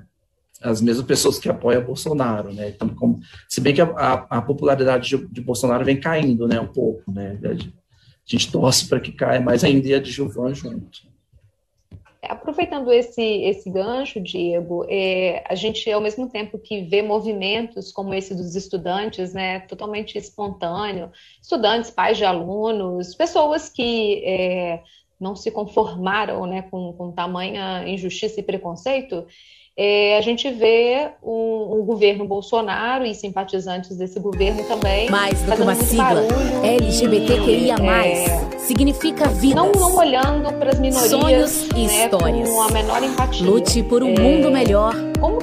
[0.61, 2.69] as mesmas pessoas que apoiam Bolsonaro, né?
[2.69, 6.59] Então, como, se bem que a, a, a popularidade de, de, Bolsonaro vem caindo, né?
[6.59, 7.39] Um pouco, né?
[7.43, 7.55] A
[8.25, 11.07] gente torce para que caia mais ainda a de Gilvan junto.
[12.21, 18.13] Aproveitando esse, esse gancho, Diego, é, a gente, ao mesmo tempo que vê movimentos como
[18.13, 24.81] esse dos estudantes, né, totalmente espontâneo, estudantes, pais de alunos, pessoas que é,
[25.19, 29.25] não se conformaram né, com, com tamanha injustiça e preconceito,
[29.79, 35.07] é, a gente vê um, um, governo Bolsonaro e simpatizantes desse governo também.
[35.07, 36.23] Mais do que uma sigla,
[36.63, 39.53] LGBTQIA+, é, significa vida.
[39.53, 42.49] Não, não olhando para as minorias Sonhos e né, histórias.
[42.49, 43.45] com a menor empatia.
[43.45, 44.95] Lute por um é, mundo melhor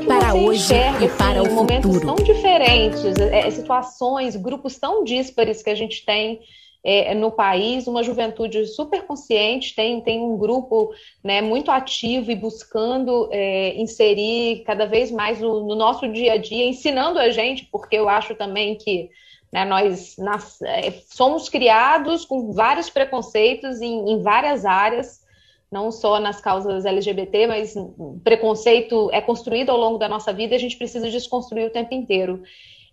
[0.05, 2.17] para hoje e para assim, o momentos futuro.
[2.17, 6.41] tão diferentes, é, situações, grupos tão díspares que a gente tem
[6.85, 10.93] é, no país, uma juventude super consciente, tem, tem um grupo
[11.23, 16.37] né, muito ativo e buscando é, inserir cada vez mais no, no, nosso dia a
[16.37, 19.09] dia, ensinando a gente, porque eu acho também que
[19.51, 25.25] né, nós nas, é, somos criados com vários preconceitos em, em várias áreas,
[25.73, 27.75] não só nas causas LGBT, mas
[28.23, 31.95] preconceito é construído ao longo da nossa vida e a gente precisa desconstruir o tempo
[31.95, 32.43] inteiro.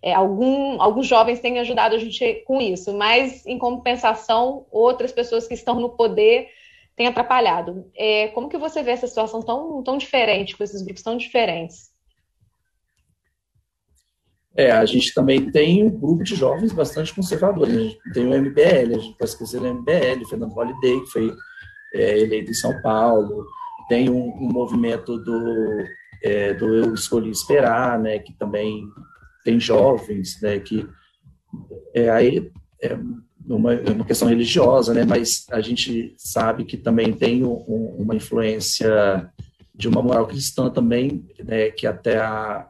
[0.02, 5.46] É, algum, alguns jovens têm ajudado a gente com isso, mas em compensação, outras pessoas
[5.46, 6.48] que estão no poder
[6.96, 7.88] têm atrapalhado.
[7.96, 11.92] É, como que você vê essa situação tão, tão diferente, com esses grupos tão diferentes?
[14.56, 17.96] É, a gente também tem um grupo de jovens bastante conservadores.
[18.12, 21.32] Tem o MBL, a gente pode esquecer do MBL, Fernando Holliday, que foi
[21.94, 23.46] é, eleito em São Paulo.
[23.88, 25.84] Tem um, um movimento do,
[26.22, 28.84] é, do Eu Escolhi Esperar, né, que também
[29.44, 30.86] tem jovens, né, que
[31.94, 32.50] é, aí
[32.80, 32.96] é
[33.46, 38.14] uma, é uma questão religiosa, né, mas a gente sabe que também tem um, uma
[38.14, 39.30] influência
[39.74, 42.68] de uma moral cristã também, né, que até a,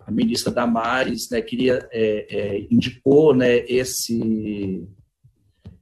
[0.00, 4.86] a ministra Damares né, queria, é, é, indicou né, esse,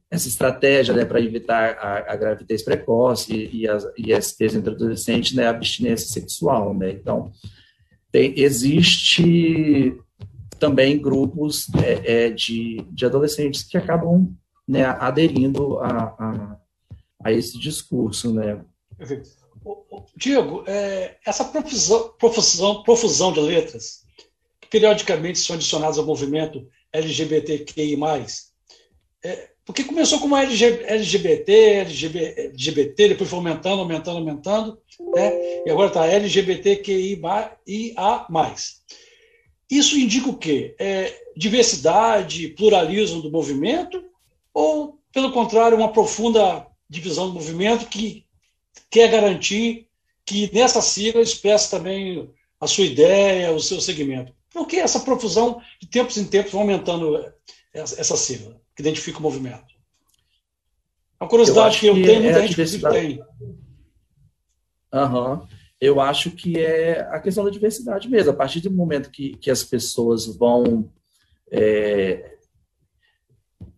[0.09, 5.33] essa estratégia né, para evitar a, a, gravidez precoce e, e as ISTs entre adolescentes,
[5.33, 6.73] né, a abstinência sexual.
[6.73, 6.91] Né?
[6.91, 7.31] Então,
[8.17, 9.95] tem, existe
[10.59, 14.35] também grupos é, é, de, de adolescentes que acabam
[14.67, 16.57] né, aderindo a, a,
[17.23, 18.33] a, esse discurso.
[18.33, 18.59] Né?
[20.15, 24.03] Diego, é, essa profusão, profusão, profusão de letras
[24.71, 27.97] periodicamente são adicionados ao movimento LGBTQI+.
[29.23, 31.51] É, porque começou como LGBT,
[32.51, 34.79] LGBT, depois foi aumentando, aumentando, aumentando,
[35.13, 35.65] né?
[35.65, 37.57] e agora está LGBTQIA+.
[39.69, 40.73] Isso indica o quê?
[40.79, 44.01] É, diversidade, pluralismo do movimento,
[44.53, 48.25] ou, pelo contrário, uma profunda divisão do movimento que
[48.89, 49.89] quer garantir
[50.25, 54.31] que nessa sigla expressa também a sua ideia, o seu segmento?
[54.49, 57.21] Por que essa profusão de tempos em tempos aumentando
[57.73, 59.75] essa sigla, que identifica o movimento?
[61.19, 63.19] É uma curiosidade eu que eu que tenho, muita é gente tem.
[64.93, 65.47] Uhum.
[65.81, 68.31] Eu acho que é a questão da diversidade mesmo.
[68.31, 70.91] A partir do momento que, que as pessoas vão,
[71.51, 72.37] é,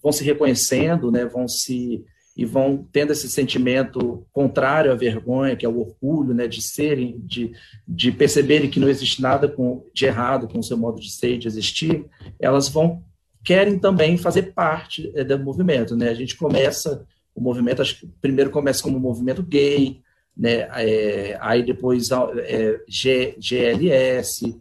[0.03, 5.65] vão se reconhecendo, né, vão se e vão tendo esse sentimento contrário à vergonha, que
[5.65, 7.51] é o orgulho, né, de serem, de,
[7.85, 11.33] de perceberem que não existe nada com, de errado com o seu modo de ser
[11.33, 12.05] e de existir,
[12.39, 13.03] elas vão
[13.43, 16.09] querem também fazer parte é, do movimento, né?
[16.09, 20.01] A gente começa o movimento, acho que primeiro começa como movimento gay,
[20.35, 20.67] né?
[20.75, 24.59] É, aí depois é, G, GLS,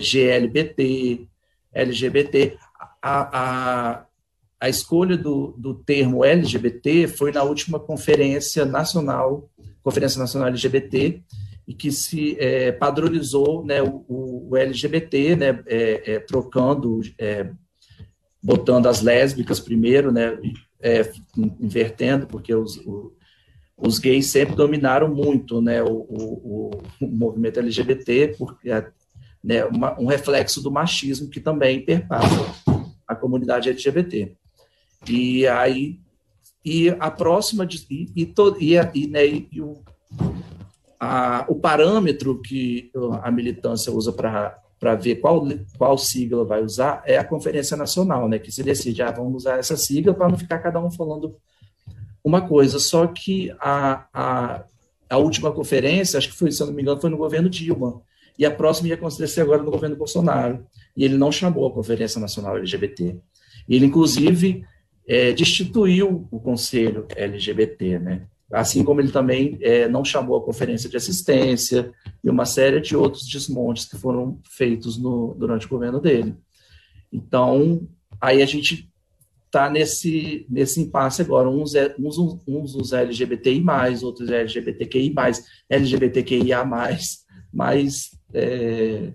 [0.00, 1.28] GLBT,
[1.72, 2.56] LGBT.
[3.00, 3.38] A,
[3.92, 4.06] a,
[4.60, 9.48] a escolha do, do termo LGBT foi na última conferência nacional,
[9.82, 11.22] Conferência Nacional LGBT,
[11.66, 14.04] e que se é, padronizou né, o,
[14.50, 17.00] o, LGBT, né, é, é, trocando,
[18.42, 20.38] botando as lésbicas primeiro, né,
[20.80, 23.12] é, invertendo, porque os, o,
[23.76, 26.70] os gays sempre dominaram muito né, o, o,
[27.00, 28.90] o movimento LGBT, porque é
[29.42, 32.54] né, uma, um reflexo do machismo que também perpassa
[33.06, 34.34] a comunidade LGBT.
[35.08, 35.98] E aí
[36.64, 39.82] e a próxima e, e, e, e, né, e o,
[41.00, 42.90] a, o parâmetro que
[43.22, 48.28] a militância usa para para ver qual, qual sigla vai usar é a Conferência Nacional,
[48.28, 51.36] né, que se decide, ah, vamos usar essa sigla para não ficar cada um falando
[52.24, 52.78] uma coisa.
[52.78, 54.64] Só que a, a,
[55.10, 58.00] a última conferência, acho que foi, se eu não me engano, foi no governo Dilma,
[58.38, 60.64] e a próxima ia acontecer agora no governo Bolsonaro,
[60.96, 63.16] e ele não chamou a Conferência Nacional LGBT.
[63.68, 64.64] Ele, inclusive,
[65.08, 68.22] é, destituiu o Conselho LGBT, né?
[68.50, 71.92] Assim como ele também é, não chamou a conferência de assistência
[72.28, 76.36] e uma série de outros desmontes que foram feitos no, durante o governo dele.
[77.10, 77.88] Então,
[78.20, 78.92] aí a gente
[79.46, 81.48] está nesse, nesse impasse agora.
[81.48, 83.64] Uns, é, uns, uns os LGBTI,
[84.02, 85.14] outros LGBTQI,
[85.70, 86.64] LGBTQIA,
[87.50, 89.10] mas é,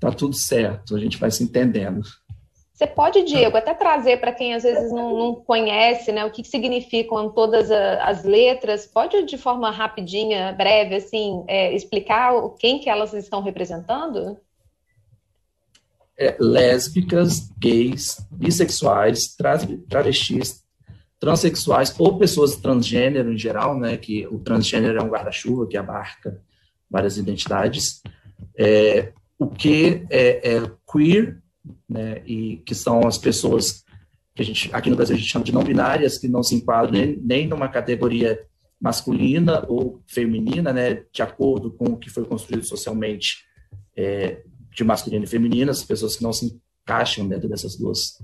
[0.00, 2.00] tá tudo certo, a gente vai se entendendo.
[2.76, 6.44] Você pode, Diego, até trazer para quem às vezes não, não, conhece né, o que
[6.44, 13.14] significam todas as letras, pode de forma rapidinha, breve, assim, é, explicar quem que elas
[13.14, 14.36] estão representando?
[16.18, 19.34] É, lésbicas, gays, bissexuais,
[19.88, 20.62] travestis,
[21.18, 26.42] transexuais ou pessoas transgênero em geral, né, que o transgênero é um guarda-chuva que abarca
[26.90, 28.02] várias identidades.
[28.54, 31.40] É, o que é, é queer
[31.88, 33.84] né, e que são as pessoas
[34.34, 36.54] que a gente, aqui no Brasil a gente chama de não binárias, que não se
[36.54, 38.38] enquadram nem, nem numa categoria
[38.80, 43.44] masculina ou feminina, né, de acordo com o que foi construído socialmente
[43.96, 44.42] é,
[44.74, 48.18] de masculino e feminino, as pessoas que não se encaixam dentro dessas duas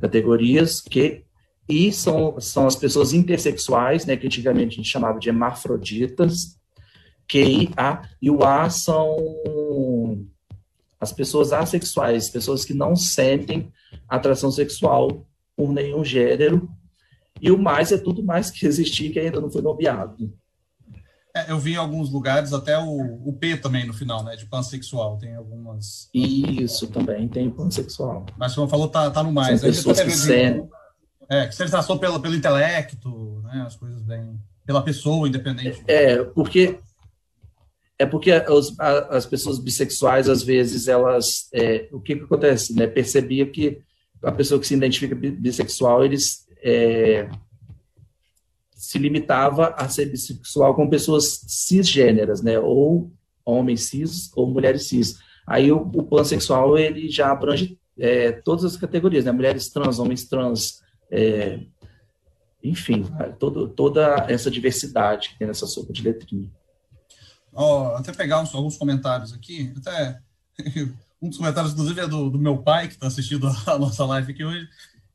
[0.00, 1.24] categorias, que
[1.66, 6.58] e são, são as pessoas intersexuais, né, que antigamente a gente chamava de hermafroditas,
[7.26, 9.16] que a e o A são
[11.04, 13.70] as pessoas assexuais, pessoas que não sentem
[14.08, 15.24] atração sexual
[15.56, 16.68] por nenhum gênero,
[17.40, 20.32] e o mais é tudo mais que existir que ainda não foi nomeado.
[21.36, 24.36] É, eu vi em alguns lugares até o, o P também no final, né?
[24.36, 25.18] De pansexual.
[25.18, 26.08] Tem algumas.
[26.14, 28.24] Isso, também tem pansexual.
[28.36, 29.60] Mas como falou, tá, tá no mais.
[29.60, 30.68] São pessoas que sen...
[31.28, 33.64] É, que se traçou pelo, pelo intelecto, né?
[33.66, 34.38] As coisas bem.
[34.64, 35.82] Pela pessoa, independente.
[35.88, 36.78] É, porque.
[38.04, 41.48] É porque os, a, as pessoas bissexuais, às vezes, elas.
[41.54, 42.74] É, o que, que acontece?
[42.74, 42.86] Né?
[42.86, 43.78] Percebia que
[44.22, 46.46] a pessoa que se identifica bissexual, eles.
[46.62, 47.28] É,
[48.74, 52.58] se limitava a ser bissexual com pessoas cisgêneras, né?
[52.58, 53.10] Ou
[53.42, 55.16] homens cis ou mulheres cis.
[55.46, 59.32] Aí o, o pansexual ele já abrange é, todas as categorias, né?
[59.32, 61.60] Mulheres trans, homens trans, é,
[62.62, 63.06] enfim,
[63.38, 66.50] todo, toda essa diversidade que tem nessa sopa de letrinha.
[67.54, 70.20] Oh, até pegar uns, alguns comentários aqui, até
[71.22, 74.32] um dos comentários, inclusive, é do, do meu pai, que está assistindo a nossa live
[74.32, 74.68] aqui hoje,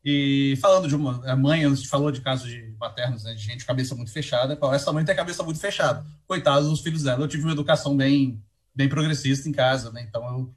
[0.04, 3.66] e falando de uma mãe, a gente falou de casos de maternos, né, de gente
[3.66, 4.58] cabeça muito fechada.
[4.74, 6.06] Essa mãe tem cabeça muito fechada.
[6.26, 7.24] Coitados dos filhos dela.
[7.24, 8.42] Eu tive uma educação bem,
[8.74, 10.06] bem progressista em casa, né?
[10.08, 10.56] Então eu.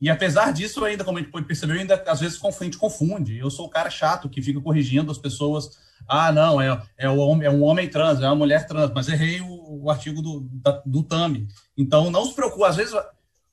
[0.00, 3.36] E apesar disso, ainda, como a gente pode perceber, ainda às vezes confunde, confunde.
[3.36, 5.78] Eu sou o cara chato que fica corrigindo as pessoas.
[6.08, 9.42] Ah, não, é, é, o é um homem trans, é uma mulher trans, mas errei
[9.42, 11.46] o, o artigo do, da, do TAMI.
[11.76, 12.64] Então não se preocupe.
[12.64, 12.94] Às vezes,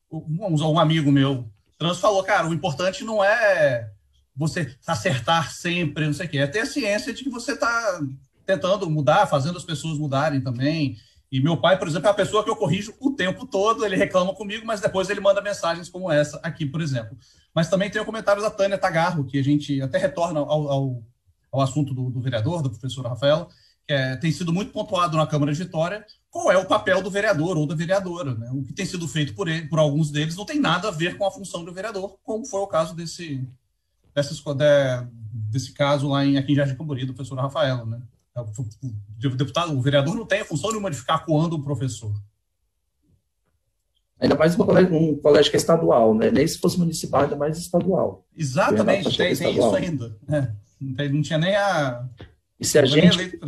[0.09, 3.91] um, um amigo meu trans falou, cara, o importante não é
[4.33, 6.37] você acertar sempre, não sei o quê.
[6.37, 7.99] É ter a ciência de que você está
[8.45, 10.95] tentando mudar, fazendo as pessoas mudarem também.
[11.31, 13.97] E meu pai, por exemplo, é a pessoa que eu corrijo o tempo todo, ele
[13.97, 17.17] reclama comigo, mas depois ele manda mensagens como essa aqui, por exemplo.
[17.53, 21.03] Mas também tem o comentário da Tânia Tagarro, que a gente até retorna ao, ao,
[21.51, 23.47] ao assunto do, do, vereador, do professor Rafael,
[23.85, 27.11] que é, tem sido muito pontuado na Câmara de Vitória, qual é o papel do
[27.11, 28.33] vereador ou da vereadora.
[28.33, 28.49] Né?
[28.53, 31.17] O que tem sido feito por, ele, por alguns deles não tem nada a ver
[31.17, 33.45] com a função do vereador, como foi o caso desse,
[35.31, 38.01] desse caso lá em, aqui em Jardim Cambori, do professor Rafael, né?
[38.37, 42.13] É, o deputado, o vereador não tem a função de modificar quando o professor.
[44.19, 46.29] Ainda mais um colégio, um colégio que é estadual, né?
[46.29, 48.25] Nem se fosse municipal, ainda mais estadual.
[48.35, 50.17] Exatamente, tem, tem isso ainda.
[50.27, 52.07] É, não, tem, não, tinha nem a.
[52.59, 53.39] E se a gente.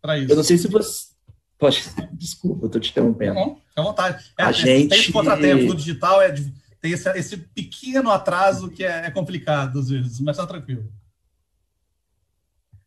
[0.00, 0.32] Para isso.
[0.32, 1.10] Eu não sei se você.
[1.58, 1.82] Pode,
[2.12, 3.34] desculpa, eu estou te interrompendo.
[3.34, 4.24] Não, fica à vontade.
[4.38, 4.88] É, a gente...
[4.88, 6.32] Tem esse contratempo no digital, é,
[6.80, 10.90] tem esse, esse pequeno atraso que é, é complicado às vezes, mas está tranquilo.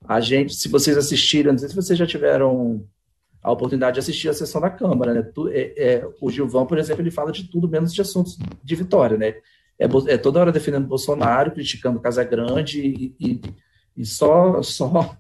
[0.06, 2.86] A gente, se vocês assistirem, não sei se vocês já tiveram
[3.41, 5.32] a oportunidade de assistir a sessão da Câmara, né?
[5.51, 9.18] É, é, o Gilvão, por exemplo, ele fala de tudo menos de assuntos de vitória,
[9.18, 9.36] né?
[9.78, 13.41] É, é toda hora defendendo Bolsonaro, criticando Casa Grande e, e,
[13.97, 15.18] e só, só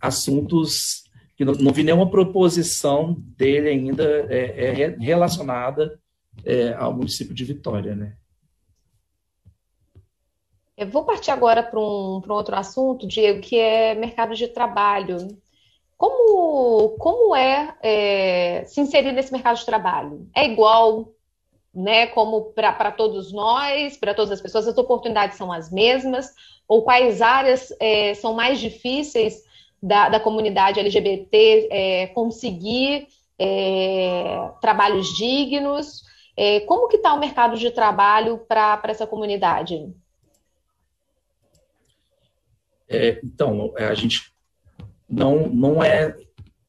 [0.00, 1.04] assuntos
[1.36, 5.98] que não, não vi nenhuma proposição dele ainda é, é relacionada
[6.44, 8.14] é, ao município de Vitória, né?
[10.76, 15.28] Eu vou partir agora para um, um outro assunto, Diego, que é mercado de trabalho.
[15.96, 20.28] Como, como é, é se inserir nesse mercado de trabalho?
[20.36, 21.08] É igual,
[21.74, 26.34] né, como para todos nós, para todas as pessoas, as oportunidades são as mesmas?
[26.68, 29.42] Ou quais áreas é, são mais difíceis
[29.82, 33.08] da, da comunidade LGBT é, conseguir
[33.38, 36.02] é, trabalhos dignos?
[36.36, 39.90] É, como que está o mercado de trabalho para essa comunidade?
[42.88, 44.32] É, então, é, a gente
[45.08, 46.16] não, não é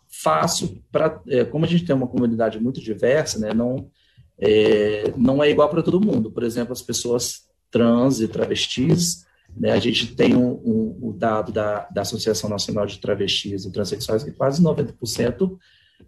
[0.07, 3.89] fácil para, é, como a gente tem uma comunidade muito diversa, né, não,
[4.39, 6.31] é, não é igual para todo mundo.
[6.31, 11.51] Por exemplo, as pessoas trans e travestis, né, a gente tem um, um, o dado
[11.51, 15.57] da, da Associação Nacional de Travestis e Transsexuais que quase 90%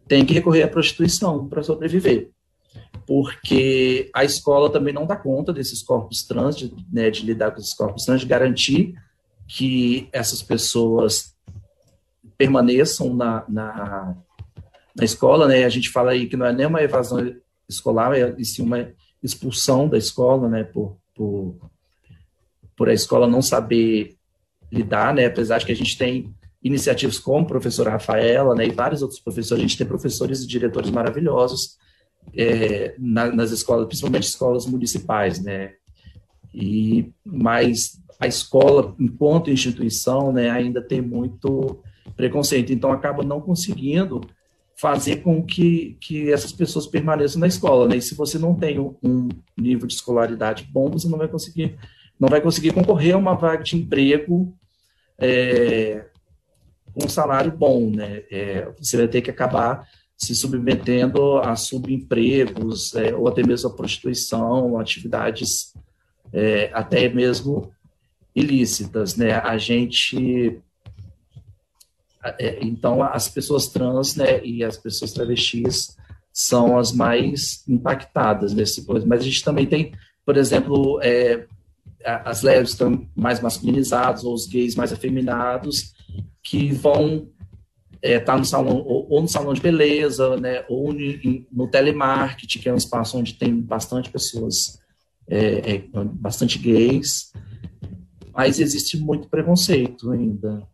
[0.08, 2.32] tem que recorrer à prostituição para sobreviver
[3.06, 7.60] porque a escola também não dá conta desses corpos trans, de, né, de lidar com
[7.60, 8.94] esses corpos trans, de garantir
[9.52, 11.36] que essas pessoas
[12.38, 14.16] permaneçam na, na,
[14.96, 15.66] na escola, né?
[15.66, 17.36] A gente fala aí que não é nem uma evasão
[17.68, 18.92] escolar, é sim uma
[19.24, 20.64] expulsão da escola, né?
[20.64, 21.58] Por, por,
[22.78, 24.16] por a escola não saber
[24.72, 25.26] lidar, né?
[25.26, 26.32] Apesar de que a gente tem
[26.64, 28.68] iniciativas como a professora Rafaela, né?
[28.68, 31.76] E vários outros professores, a gente tem professores e diretores maravilhosos
[32.36, 35.74] é, na, nas escolas, principalmente escolas municipais, né?
[36.54, 41.82] E mas a escola, enquanto instituição, né, ainda tem muito
[42.16, 44.22] preconceito, então acaba não conseguindo
[44.76, 47.98] fazer com que, que essas pessoas permaneçam na escola, né?
[47.98, 51.78] E se você não tem um nível de escolaridade bom, você não vai conseguir
[52.20, 54.54] não vai conseguir concorrer a uma vaga de emprego
[55.18, 56.06] é,
[56.94, 58.24] com um salário bom, né?
[58.30, 59.88] É, você vai ter que acabar
[60.18, 65.74] se submetendo a subempregos, é, ou até mesmo a prostituição, atividades
[66.34, 67.72] é, até mesmo
[68.36, 69.16] ilícitas.
[69.16, 69.34] Né?
[69.34, 70.62] A gente
[72.24, 75.98] é, então as pessoas trans né, e as pessoas travestis
[76.34, 79.06] são as mais impactadas nesse coisa.
[79.06, 79.94] Mas a gente também tem,
[80.26, 81.46] por exemplo, é,
[82.04, 85.94] as lésbicas estão mais masculinizadas, ou os gays mais afeminados,
[86.44, 87.28] que vão
[88.02, 91.68] estar é, tá no salão, ou, ou, no salão de beleza, né, ou no, no
[91.68, 94.80] telemarketing, que é um espaço onde tem bastante pessoas,
[95.30, 97.32] é, é, bastante gays,
[98.34, 100.68] mas existe muito preconceito ainda.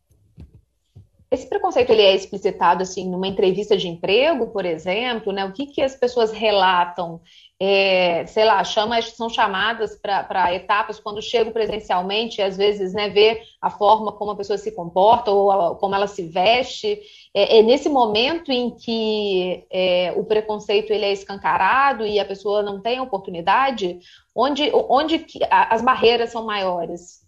[1.32, 5.44] Esse preconceito ele é explicitado assim numa entrevista de emprego, por exemplo, né?
[5.44, 7.20] O que, que as pessoas relatam?
[7.60, 13.42] É, sei lá, chama, são chamadas para etapas quando chegam presencialmente, às vezes, né, ver
[13.62, 17.00] a forma como a pessoa se comporta ou a, como ela se veste.
[17.34, 22.62] É, é nesse momento em que é, o preconceito ele é escancarado e a pessoa
[22.62, 24.00] não tem oportunidade,
[24.36, 27.25] onde, onde as barreiras são maiores.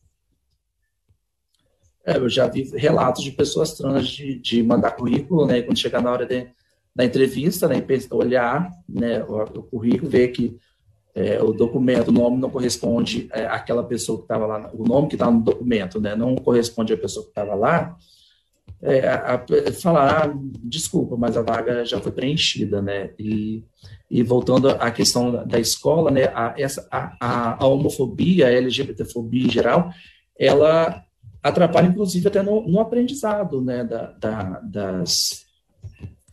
[2.08, 6.02] É, eu já vi relatos de pessoas trans de, de mandar currículo, né, quando chegar
[6.02, 6.48] na hora de,
[6.96, 10.58] da entrevista, né, olhar né, o, o currículo, ver que
[11.14, 15.10] é, o documento, o nome não corresponde é, àquela pessoa que estava lá, o nome
[15.10, 17.98] que está no documento, né, não corresponde à pessoa que estava lá,
[18.82, 20.34] é, a, a, falar, ah,
[20.64, 23.66] desculpa, mas a vaga já foi preenchida, né, e,
[24.10, 29.52] e voltando à questão da, escola, né, a, essa, a, a homofobia, a LGBTfobia em
[29.52, 29.90] geral,
[30.40, 31.04] ela
[31.42, 35.46] atrapalha, inclusive, até no, no aprendizado né, da, da, das,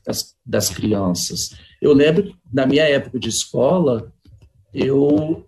[0.04, 1.56] das, das, crianças.
[1.80, 4.12] Eu lembro na minha época de escola,
[4.72, 5.46] eu,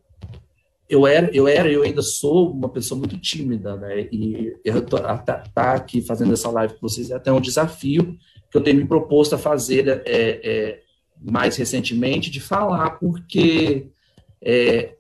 [0.88, 4.08] eu, era, eu era, eu ainda sou uma pessoa muito tímida, né?
[4.12, 4.54] E
[4.88, 8.16] tô, tá, tá aqui fazendo essa live com vocês é até um desafio
[8.50, 10.80] que eu tenho me proposto a fazer é, é,
[11.20, 13.88] mais recentemente, de falar, porque,
[14.40, 14.94] é,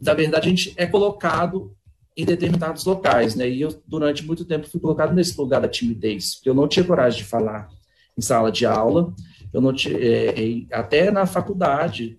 [0.00, 1.74] na verdade, a gente é colocado
[2.16, 3.48] em determinados locais, né?
[3.48, 6.84] E eu, durante muito tempo, fui colocado nesse lugar da timidez, porque eu não tinha
[6.84, 7.68] coragem de falar
[8.16, 9.12] em sala de aula,
[9.52, 12.16] eu não tinha, é, é, até na faculdade,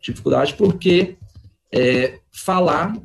[0.00, 1.16] dificuldade, porque
[1.72, 2.96] é, falar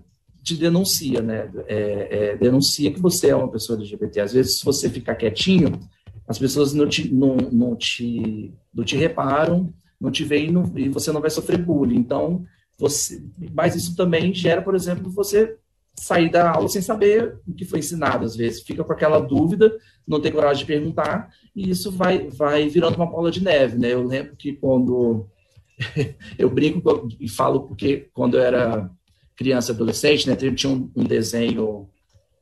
[0.43, 1.49] te denuncia, né?
[1.67, 4.21] É, é, denuncia que você é uma pessoa LGBT.
[4.21, 5.79] Às vezes, se você ficar quietinho,
[6.27, 11.11] as pessoas não te, não, não te, não te reparam, não te veem e você
[11.11, 11.97] não vai sofrer bullying.
[11.97, 12.45] Então,
[12.77, 13.23] você,
[13.53, 15.57] mas isso também gera, por exemplo, você
[15.97, 19.75] sair da aula sem saber o que foi ensinado, às vezes fica com aquela dúvida,
[20.07, 23.93] não tem coragem de perguntar, e isso vai, vai virando uma bola de neve, né?
[23.93, 25.25] Eu lembro que quando
[26.37, 28.89] eu brinco e falo porque quando eu era
[29.35, 31.89] criança adolescente, né, tinha um, um, desenho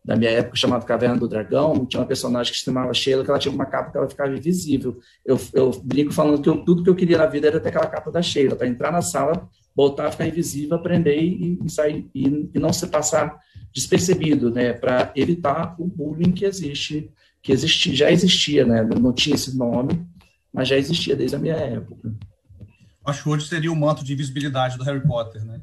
[0.06, 3.30] da minha época chamado Caverna do Dragão, tinha uma personagem que se chamava Sheila, que
[3.30, 5.00] ela tinha uma capa que ela ficava invisível.
[5.26, 7.88] Eu, eu brinco falando que eu, tudo que eu queria na vida era ter aquela
[7.88, 12.10] capa da Sheila, para entrar na sala, voltar a ficar invisível, aprender e, e sair
[12.14, 13.40] e, e, não se passar
[13.74, 17.12] despercebido, né, para evitar o bullying que existe,
[17.42, 20.06] que existia, já existia, né, não tinha esse nome,
[20.54, 22.14] mas já existia desde a minha época.
[23.06, 25.62] Acho que hoje seria o manto de invisibilidade do Harry Potter, né?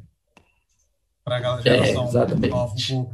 [1.25, 3.11] Para a geração é, nova um pouco.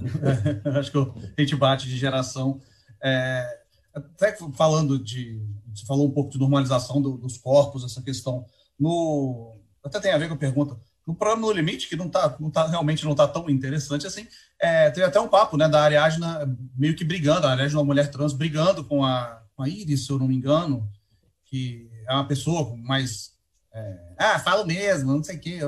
[0.65, 2.61] É, acho que a gente bate de geração.
[3.03, 3.47] É,
[3.95, 5.41] até falando de,
[5.73, 8.45] você falou um pouco de normalização do, dos corpos, essa questão
[8.79, 9.56] no
[9.87, 10.77] até tem a ver com a pergunta
[11.07, 14.27] no programa No Limite, que não tá, não tá realmente não está tão interessante assim,
[14.61, 18.11] é, teve até um papo né, da Ariadna meio que brigando, a Ariadna, uma mulher
[18.11, 20.89] trans, brigando com a, com a Iris, se eu não me engano,
[21.45, 23.37] que é uma pessoa mais.
[23.73, 25.61] É, ah, falo mesmo, não sei o quê,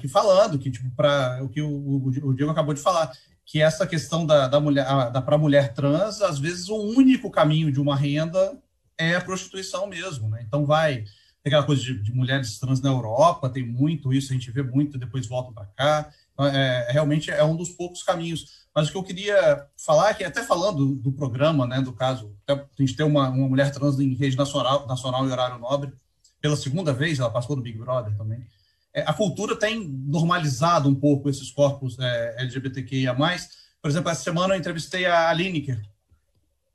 [0.00, 3.12] que falando que, tipo, para o que o, o, Diego acabou de falar,
[3.44, 7.70] que essa questão da, da mulher, da para mulher trans, às vezes o único caminho
[7.70, 8.56] de uma renda
[8.96, 10.42] é a prostituição mesmo, né?
[10.46, 11.04] Então vai
[11.44, 14.98] aquela coisa de, de, mulheres trans na Europa, tem muito isso, a gente vê muito,
[14.98, 16.12] depois voltam para cá.
[16.32, 18.62] Então, é, é, realmente é um dos poucos caminhos.
[18.74, 22.34] Mas o que eu queria falar é que, até falando do, programa, né, do caso,
[22.48, 25.92] a gente tem uma, uma mulher trans em rede nacional, nacional e horário nobre,
[26.40, 28.46] pela segunda vez, ela passou do Big Brother também.
[28.94, 33.14] É, a cultura tem normalizado um pouco esses corpos é, LGBTQIA+.
[33.14, 35.80] Por exemplo, essa semana eu entrevistei a Lineker,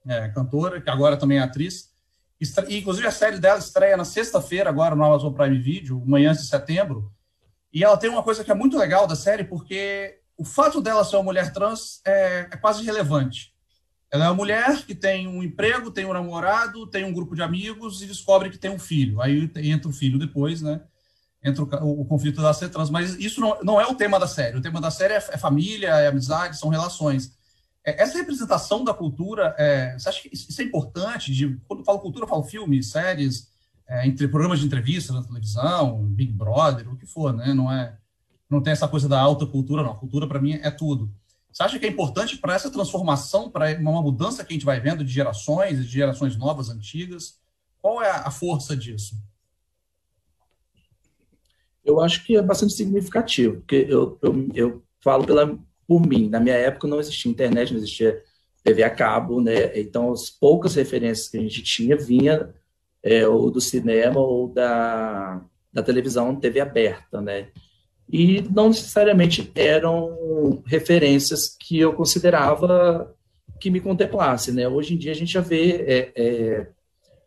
[0.05, 1.89] é, cantora, que agora também é atriz,
[2.69, 7.11] Inclusive, a série dela estreia na sexta-feira, agora no Amazon Prime Video, manhã de setembro.
[7.73, 11.03] E ela tem uma coisa que é muito legal da série, porque o fato dela
[11.03, 13.53] ser uma mulher trans é, é quase irrelevante.
[14.11, 17.41] Ela é uma mulher que tem um emprego, tem um namorado, tem um grupo de
[17.41, 19.21] amigos e descobre que tem um filho.
[19.21, 20.81] Aí entra o filho depois, né?
[21.43, 22.89] Entra o, o conflito da ser trans.
[22.89, 24.57] Mas isso não, não, é o tema da série.
[24.57, 27.36] O tema da série é, é família, é amizade, são relações.
[27.87, 31.33] É, essa representação da cultura, é, você acha que isso é importante?
[31.33, 33.49] De, quando eu falo cultura, eu falo filmes, séries,
[33.87, 37.53] é, entre programas de entrevista na televisão, Big Brother, o que for, né?
[37.53, 37.97] Não é,
[38.49, 39.91] não tem essa coisa da alta cultura, não.
[39.91, 41.09] A cultura para mim é tudo.
[41.49, 44.81] Você acha que é importante para essa transformação, para uma mudança que a gente vai
[44.81, 47.39] vendo de gerações, de gerações novas, antigas?
[47.81, 49.15] Qual é a força disso?
[51.85, 55.57] Eu acho que é bastante significativo, porque eu, eu, eu falo pela,
[55.87, 56.29] por mim.
[56.29, 58.21] Na minha época não existia internet, não existia
[58.63, 59.79] TV a cabo, né?
[59.79, 62.53] Então, as poucas referências que a gente tinha vinha
[63.01, 67.47] é, ou do cinema ou da, da televisão TV aberta, né?
[68.09, 73.13] E não necessariamente eram referências que eu considerava
[73.59, 74.67] que me contemplasse, né?
[74.67, 76.67] Hoje em dia a gente já vê é, é,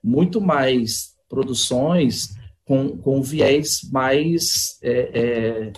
[0.02, 2.34] muito mais produções
[2.64, 5.72] com, com viés mais é, é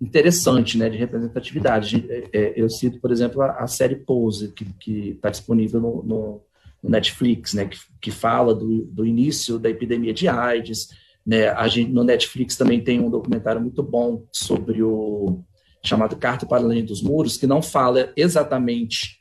[0.00, 2.04] interessante, né, de representatividade.
[2.08, 6.42] É, é, eu cito, por exemplo, a, série Pose, que está disponível no, no,
[6.82, 10.88] no, Netflix, né, que, que fala do, do início da epidemia de AIDS.
[11.24, 15.40] Né, a gente, no Netflix também tem um documentário muito bom sobre o
[15.82, 19.18] chamado Carta para Além dos Muros, que não fala exatamente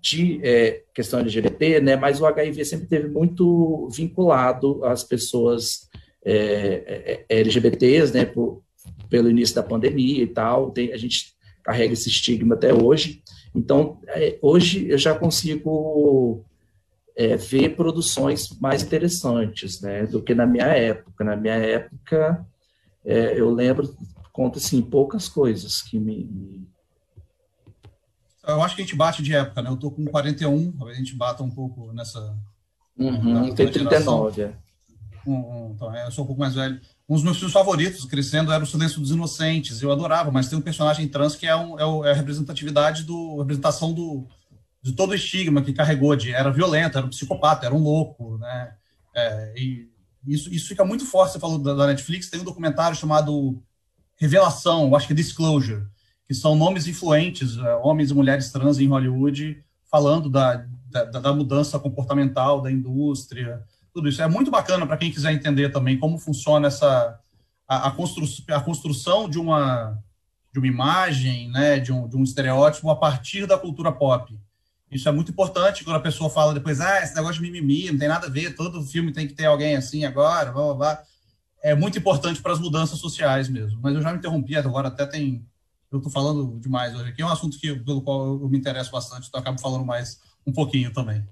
[0.00, 5.88] de é, questão LGBT, né, mas o HIV sempre teve muito vinculado às pessoas
[6.24, 8.62] é, é, LGBTs, né, por,
[9.08, 13.22] pelo início da pandemia e tal, tem, a gente carrega esse estigma até hoje.
[13.54, 16.44] Então, é, hoje eu já consigo
[17.16, 21.24] é, ver produções mais interessantes né, do que na minha época.
[21.24, 22.46] Na minha época,
[23.04, 23.94] é, eu lembro,
[24.32, 26.66] conta assim, poucas coisas que me,
[28.46, 29.70] Eu acho que a gente bate de época, né?
[29.70, 32.36] Eu tô com 41, talvez a gente bata um pouco nessa.
[32.96, 34.54] Uhum, tem 39, é.
[35.26, 36.80] Um, um, então, é, eu sou um pouco mais velho
[37.10, 39.82] um dos meus filmes favoritos, crescendo, era O Silêncio dos Inocentes.
[39.82, 43.38] Eu adorava, mas tem um personagem trans que é, um, é, é a representatividade do
[43.40, 44.28] representação do,
[44.80, 48.38] de todo o estigma que carregou de era violento, era um psicopata, era um louco,
[48.38, 48.74] né?
[49.12, 49.90] É, e
[50.24, 51.32] isso, isso fica muito forte.
[51.32, 53.60] Você falou da, da, Netflix, tem um documentário chamado
[54.14, 55.82] Revelação, acho que é Disclosure,
[56.24, 61.32] que são nomes influentes, é, homens e mulheres trans em Hollywood, falando da, da, da
[61.32, 64.22] mudança comportamental da indústria, tudo isso.
[64.22, 67.18] É muito bacana para quem quiser entender também como funciona essa
[67.68, 69.98] a, a, constru, a construção de uma
[70.52, 74.36] de uma imagem, né, de um, de um estereótipo a partir da cultura pop.
[74.90, 77.98] Isso é muito importante quando a pessoa fala depois, ah, esse negócio de mimimi, não
[77.98, 81.02] tem nada a ver, todo filme tem que ter alguém assim agora, blá, blá, blá.
[81.62, 83.78] É muito importante para as mudanças sociais mesmo.
[83.80, 85.46] Mas eu já me interrompi agora, até tem.
[85.92, 88.90] Eu estou falando demais hoje aqui, é um assunto que, pelo qual eu me interesso
[88.90, 91.24] bastante, então acabo falando mais um pouquinho também.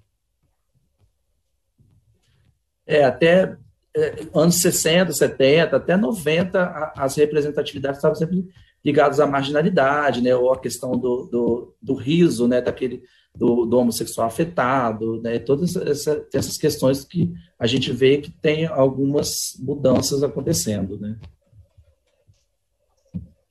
[2.88, 3.54] É, até
[3.94, 8.48] é, anos 60, 70, até 90, a, as representatividades estavam sempre
[8.84, 13.02] ligadas à marginalidade, né, ou à questão do, do, do riso, né, daquele,
[13.34, 18.66] do, do homossexual afetado, né, todas essa, essas questões que a gente vê que tem
[18.66, 21.18] algumas mudanças acontecendo, né,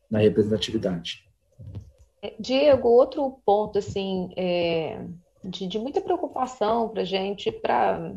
[0.09, 1.27] na representatividade.
[2.21, 5.05] É, Diego, outro ponto, assim, é,
[5.43, 8.15] de, de muita preocupação para gente, para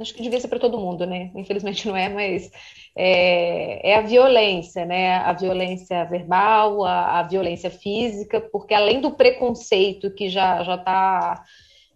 [0.00, 1.30] acho que devia ser para todo mundo, né?
[1.34, 2.50] Infelizmente não é, mas
[2.94, 5.16] é, é, a violência, né?
[5.16, 11.44] A violência verbal, a, a, violência física, porque além do preconceito que já já está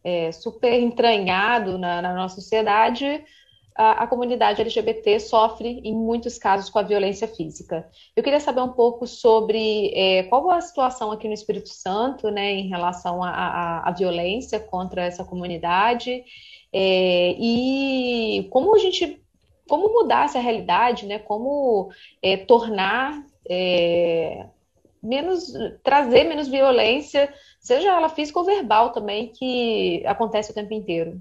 [0.03, 3.25] é, super entranhado na, na nossa sociedade,
[3.77, 7.89] a, a, comunidade LGBT sofre, em muitos casos, com a violência física.
[8.17, 12.53] Eu queria saber um pouco sobre é, qual a situação aqui no Espírito Santo, né,
[12.53, 16.25] em relação à violência contra essa comunidade
[16.73, 19.21] é, e como a gente,
[19.69, 21.19] como mudar essa realidade, né?
[21.19, 21.91] Como
[22.23, 24.47] é, tornar é,
[25.03, 25.53] menos,
[25.83, 31.21] trazer menos violência, seja ela física ou verbal também, que acontece o tempo inteiro.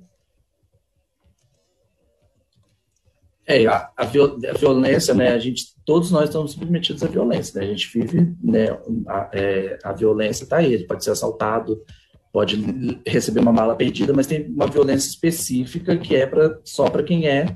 [3.48, 7.70] É, a, a, violência, né, a gente, todos nós estamos submetidos à violência, né, a
[7.70, 8.68] gente vive, né,
[9.08, 11.84] a, é, a violência está aí, pode ser assaltado,
[12.32, 17.04] pode receber uma mala perdida, mas tem uma violência específica que é pra, só para
[17.04, 17.56] quem é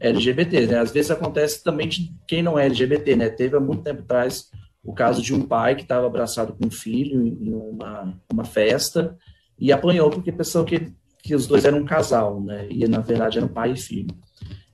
[0.00, 0.66] LGBT.
[0.66, 0.78] Né?
[0.78, 3.16] Às vezes acontece também de quem não é LGBT.
[3.16, 3.28] Né?
[3.28, 4.50] Teve há muito tempo atrás
[4.82, 9.16] o caso de um pai que estava abraçado com um filho em uma, uma festa
[9.58, 10.92] e apanhou porque pensou que,
[11.22, 12.66] que os dois eram um casal, né?
[12.70, 14.14] e na verdade eram pai e filho.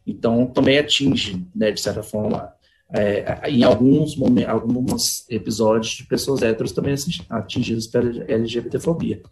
[0.06, 2.52] Então também atinge, né, de certa forma,
[2.92, 6.94] é, em alguns momentos, alguns episódios de pessoas héteros também
[7.30, 9.22] atingidas pela LGBTfobia.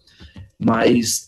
[0.59, 1.27] Mas,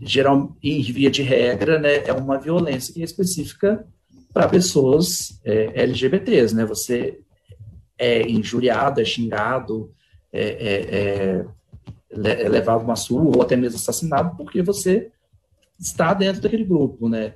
[0.00, 3.86] geral, em via de regra, né, é uma violência que é específica
[4.32, 6.64] para pessoas é, LGBTs, né?
[6.66, 7.20] Você
[7.98, 9.90] é injuriado, é xingado,
[10.32, 11.46] é, é,
[12.28, 15.10] é, é levado uma surra ou até mesmo assassinado porque você
[15.78, 17.34] está dentro daquele grupo, né?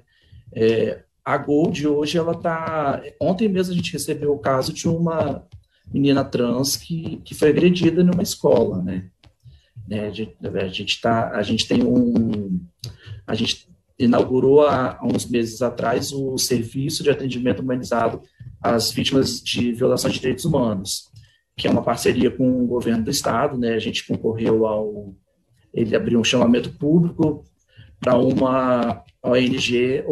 [0.53, 3.03] É, a Gold hoje ela tá.
[3.21, 5.47] Ontem mesmo a gente recebeu o caso de uma
[5.93, 9.11] menina trans que, que foi agredida numa escola, né?
[9.87, 12.61] né a, gente, a gente tá, a gente tem um,
[13.27, 13.69] a gente
[13.99, 18.23] inaugurou há, há uns meses atrás o serviço de atendimento humanizado
[18.63, 21.11] às vítimas de violação de direitos humanos,
[21.57, 23.75] que é uma parceria com o governo do estado, né?
[23.75, 25.15] A gente concorreu ao,
[25.75, 27.45] ele abriu um chamamento público
[27.99, 30.03] para uma ONG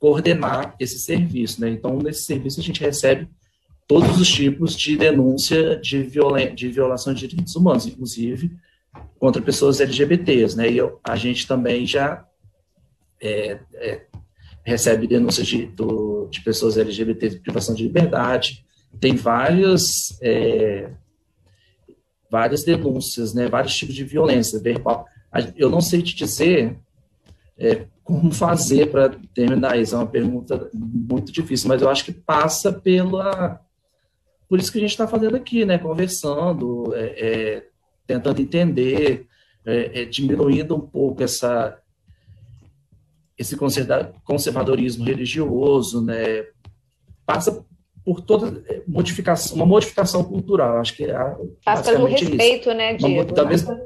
[0.00, 1.68] coordenar esse serviço, né?
[1.68, 3.28] Então nesse serviço a gente recebe
[3.86, 8.50] todos os tipos de denúncia de, viola de violação de direitos humanos, inclusive
[9.18, 10.70] contra pessoas LGBTs, né?
[10.70, 12.24] E eu, a gente também já
[13.20, 14.06] é, é,
[14.64, 18.64] recebe denúncias de, do, de pessoas LGBT de privação de liberdade.
[18.98, 20.90] Tem várias, é,
[22.30, 25.06] várias denúncias, né, vários tipos de violência verbal.
[25.56, 26.76] Eu não sei te dizer
[27.58, 32.12] é, como fazer para terminar isso, é uma pergunta muito difícil, mas eu acho que
[32.12, 33.60] passa pela.
[34.48, 37.66] Por isso que a gente está fazendo aqui, né, conversando, é, é,
[38.06, 39.28] tentando entender,
[39.64, 41.78] é, diminuindo um pouco essa,
[43.38, 43.56] esse
[44.24, 46.46] conservadorismo religioso, né,
[47.24, 47.64] passa
[48.04, 51.16] por toda modificação, uma modificação cultural, acho que é
[51.64, 52.74] passa pelo respeito, isso.
[52.76, 53.32] né, Diego?
[53.32, 53.80] da mesma,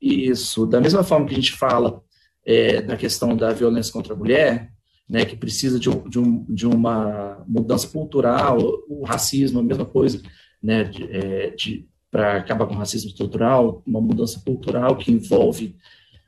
[0.00, 2.02] isso, da mesma forma que a gente fala
[2.46, 4.72] é, na questão da violência contra a mulher,
[5.08, 9.84] né, que precisa de, um, de, um, de uma mudança cultural, o racismo, a mesma
[9.84, 10.22] coisa,
[10.62, 15.76] né, de, é, de para acabar com o racismo estrutural, uma mudança cultural que envolve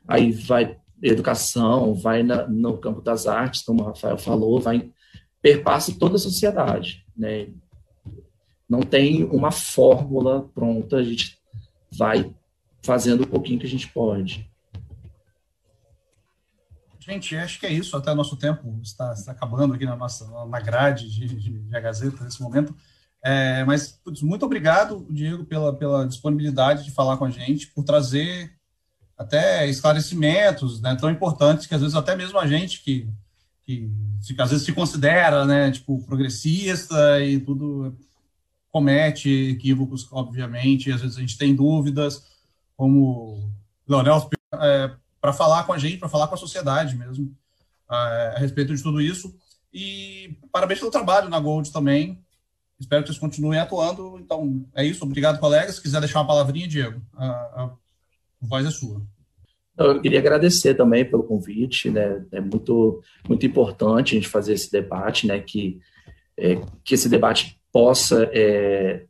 [0.07, 4.91] aí vai educação, vai na, no campo das artes, como o Rafael falou, vai
[5.41, 7.47] perpassa toda a sociedade, né?
[8.67, 11.37] Não tem uma fórmula pronta, a gente
[11.97, 12.33] vai
[12.83, 14.48] fazendo o pouquinho que a gente pode.
[17.09, 17.97] Gente, acho que é isso.
[17.97, 22.23] Até nosso tempo está, está acabando aqui na nossa na grade de, de, de Gazeta
[22.23, 22.75] nesse momento.
[23.23, 28.53] É, mas muito obrigado, Diego, pela, pela disponibilidade de falar com a gente, por trazer
[29.17, 33.09] até esclarecimentos né, tão importantes que às vezes até mesmo a gente que,
[33.63, 33.91] que,
[34.25, 37.97] que às vezes se considera né, tipo, progressista e tudo
[38.71, 42.23] comete equívocos, obviamente, às vezes a gente tem dúvidas,
[42.77, 43.51] como
[43.87, 44.91] Leonel, é,
[45.21, 47.35] para falar com a gente, para falar com a sociedade mesmo,
[47.87, 47.97] a,
[48.35, 49.35] a respeito de tudo isso.
[49.73, 52.23] E parabéns pelo trabalho na Gold também.
[52.79, 54.17] Espero que vocês continuem atuando.
[54.19, 55.03] Então, é isso.
[55.03, 55.75] Obrigado, colegas.
[55.75, 57.01] Se quiser deixar uma palavrinha, Diego.
[57.13, 57.69] A, a
[58.41, 59.01] a voz é sua.
[59.77, 62.25] Eu queria agradecer também pelo convite, né?
[62.31, 65.39] É muito, muito importante a gente fazer esse debate, né?
[65.39, 65.79] Que,
[66.37, 69.05] é, que esse debate possa é,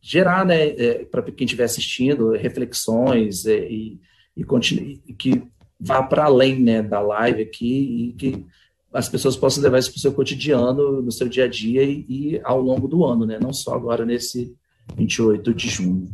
[0.00, 0.68] gerar, né?
[0.68, 4.00] É, para quem estiver assistindo, reflexões é, e,
[4.36, 5.42] e, continue, que
[5.80, 6.82] vá para além, né?
[6.82, 8.46] Da live aqui e que
[8.92, 12.04] as pessoas possam levar isso para o seu cotidiano, no seu dia a dia e,
[12.08, 13.38] e ao longo do ano, né?
[13.40, 14.54] Não só agora nesse
[14.96, 16.10] 28 de junho.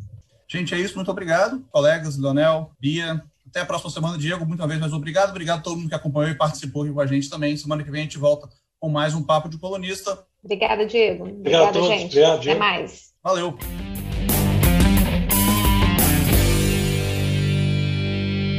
[0.47, 0.97] Gente, é isso.
[0.97, 3.23] Muito obrigado, colegas, Leonel, Bia.
[3.49, 4.47] Até a próxima semana, Diego.
[4.47, 5.31] Muito uma vez mais obrigado.
[5.31, 7.57] Obrigado a todo mundo que acompanhou e participou aqui com a gente também.
[7.57, 8.49] Semana que vem a gente volta
[8.79, 10.25] com mais um Papo de Colunista.
[10.43, 11.25] Obrigada, Diego.
[11.25, 12.19] Obrigado, Obrigada, gente.
[12.19, 12.59] Obrigado, Diego.
[12.59, 13.13] Até mais.
[13.23, 13.59] Valeu.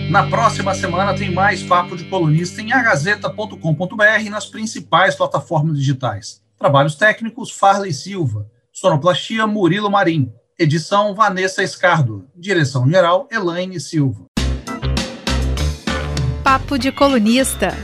[0.10, 6.42] Na próxima semana tem mais Papo de Colunista em agazeta.com.br e nas principais plataformas digitais.
[6.58, 8.50] Trabalhos técnicos, Farley Silva.
[8.74, 10.34] Sonoplastia, Murilo Marim.
[10.58, 12.28] Edição Vanessa Escardo.
[12.36, 14.26] Direção geral Elaine Silva.
[16.44, 17.78] Papo de colunista.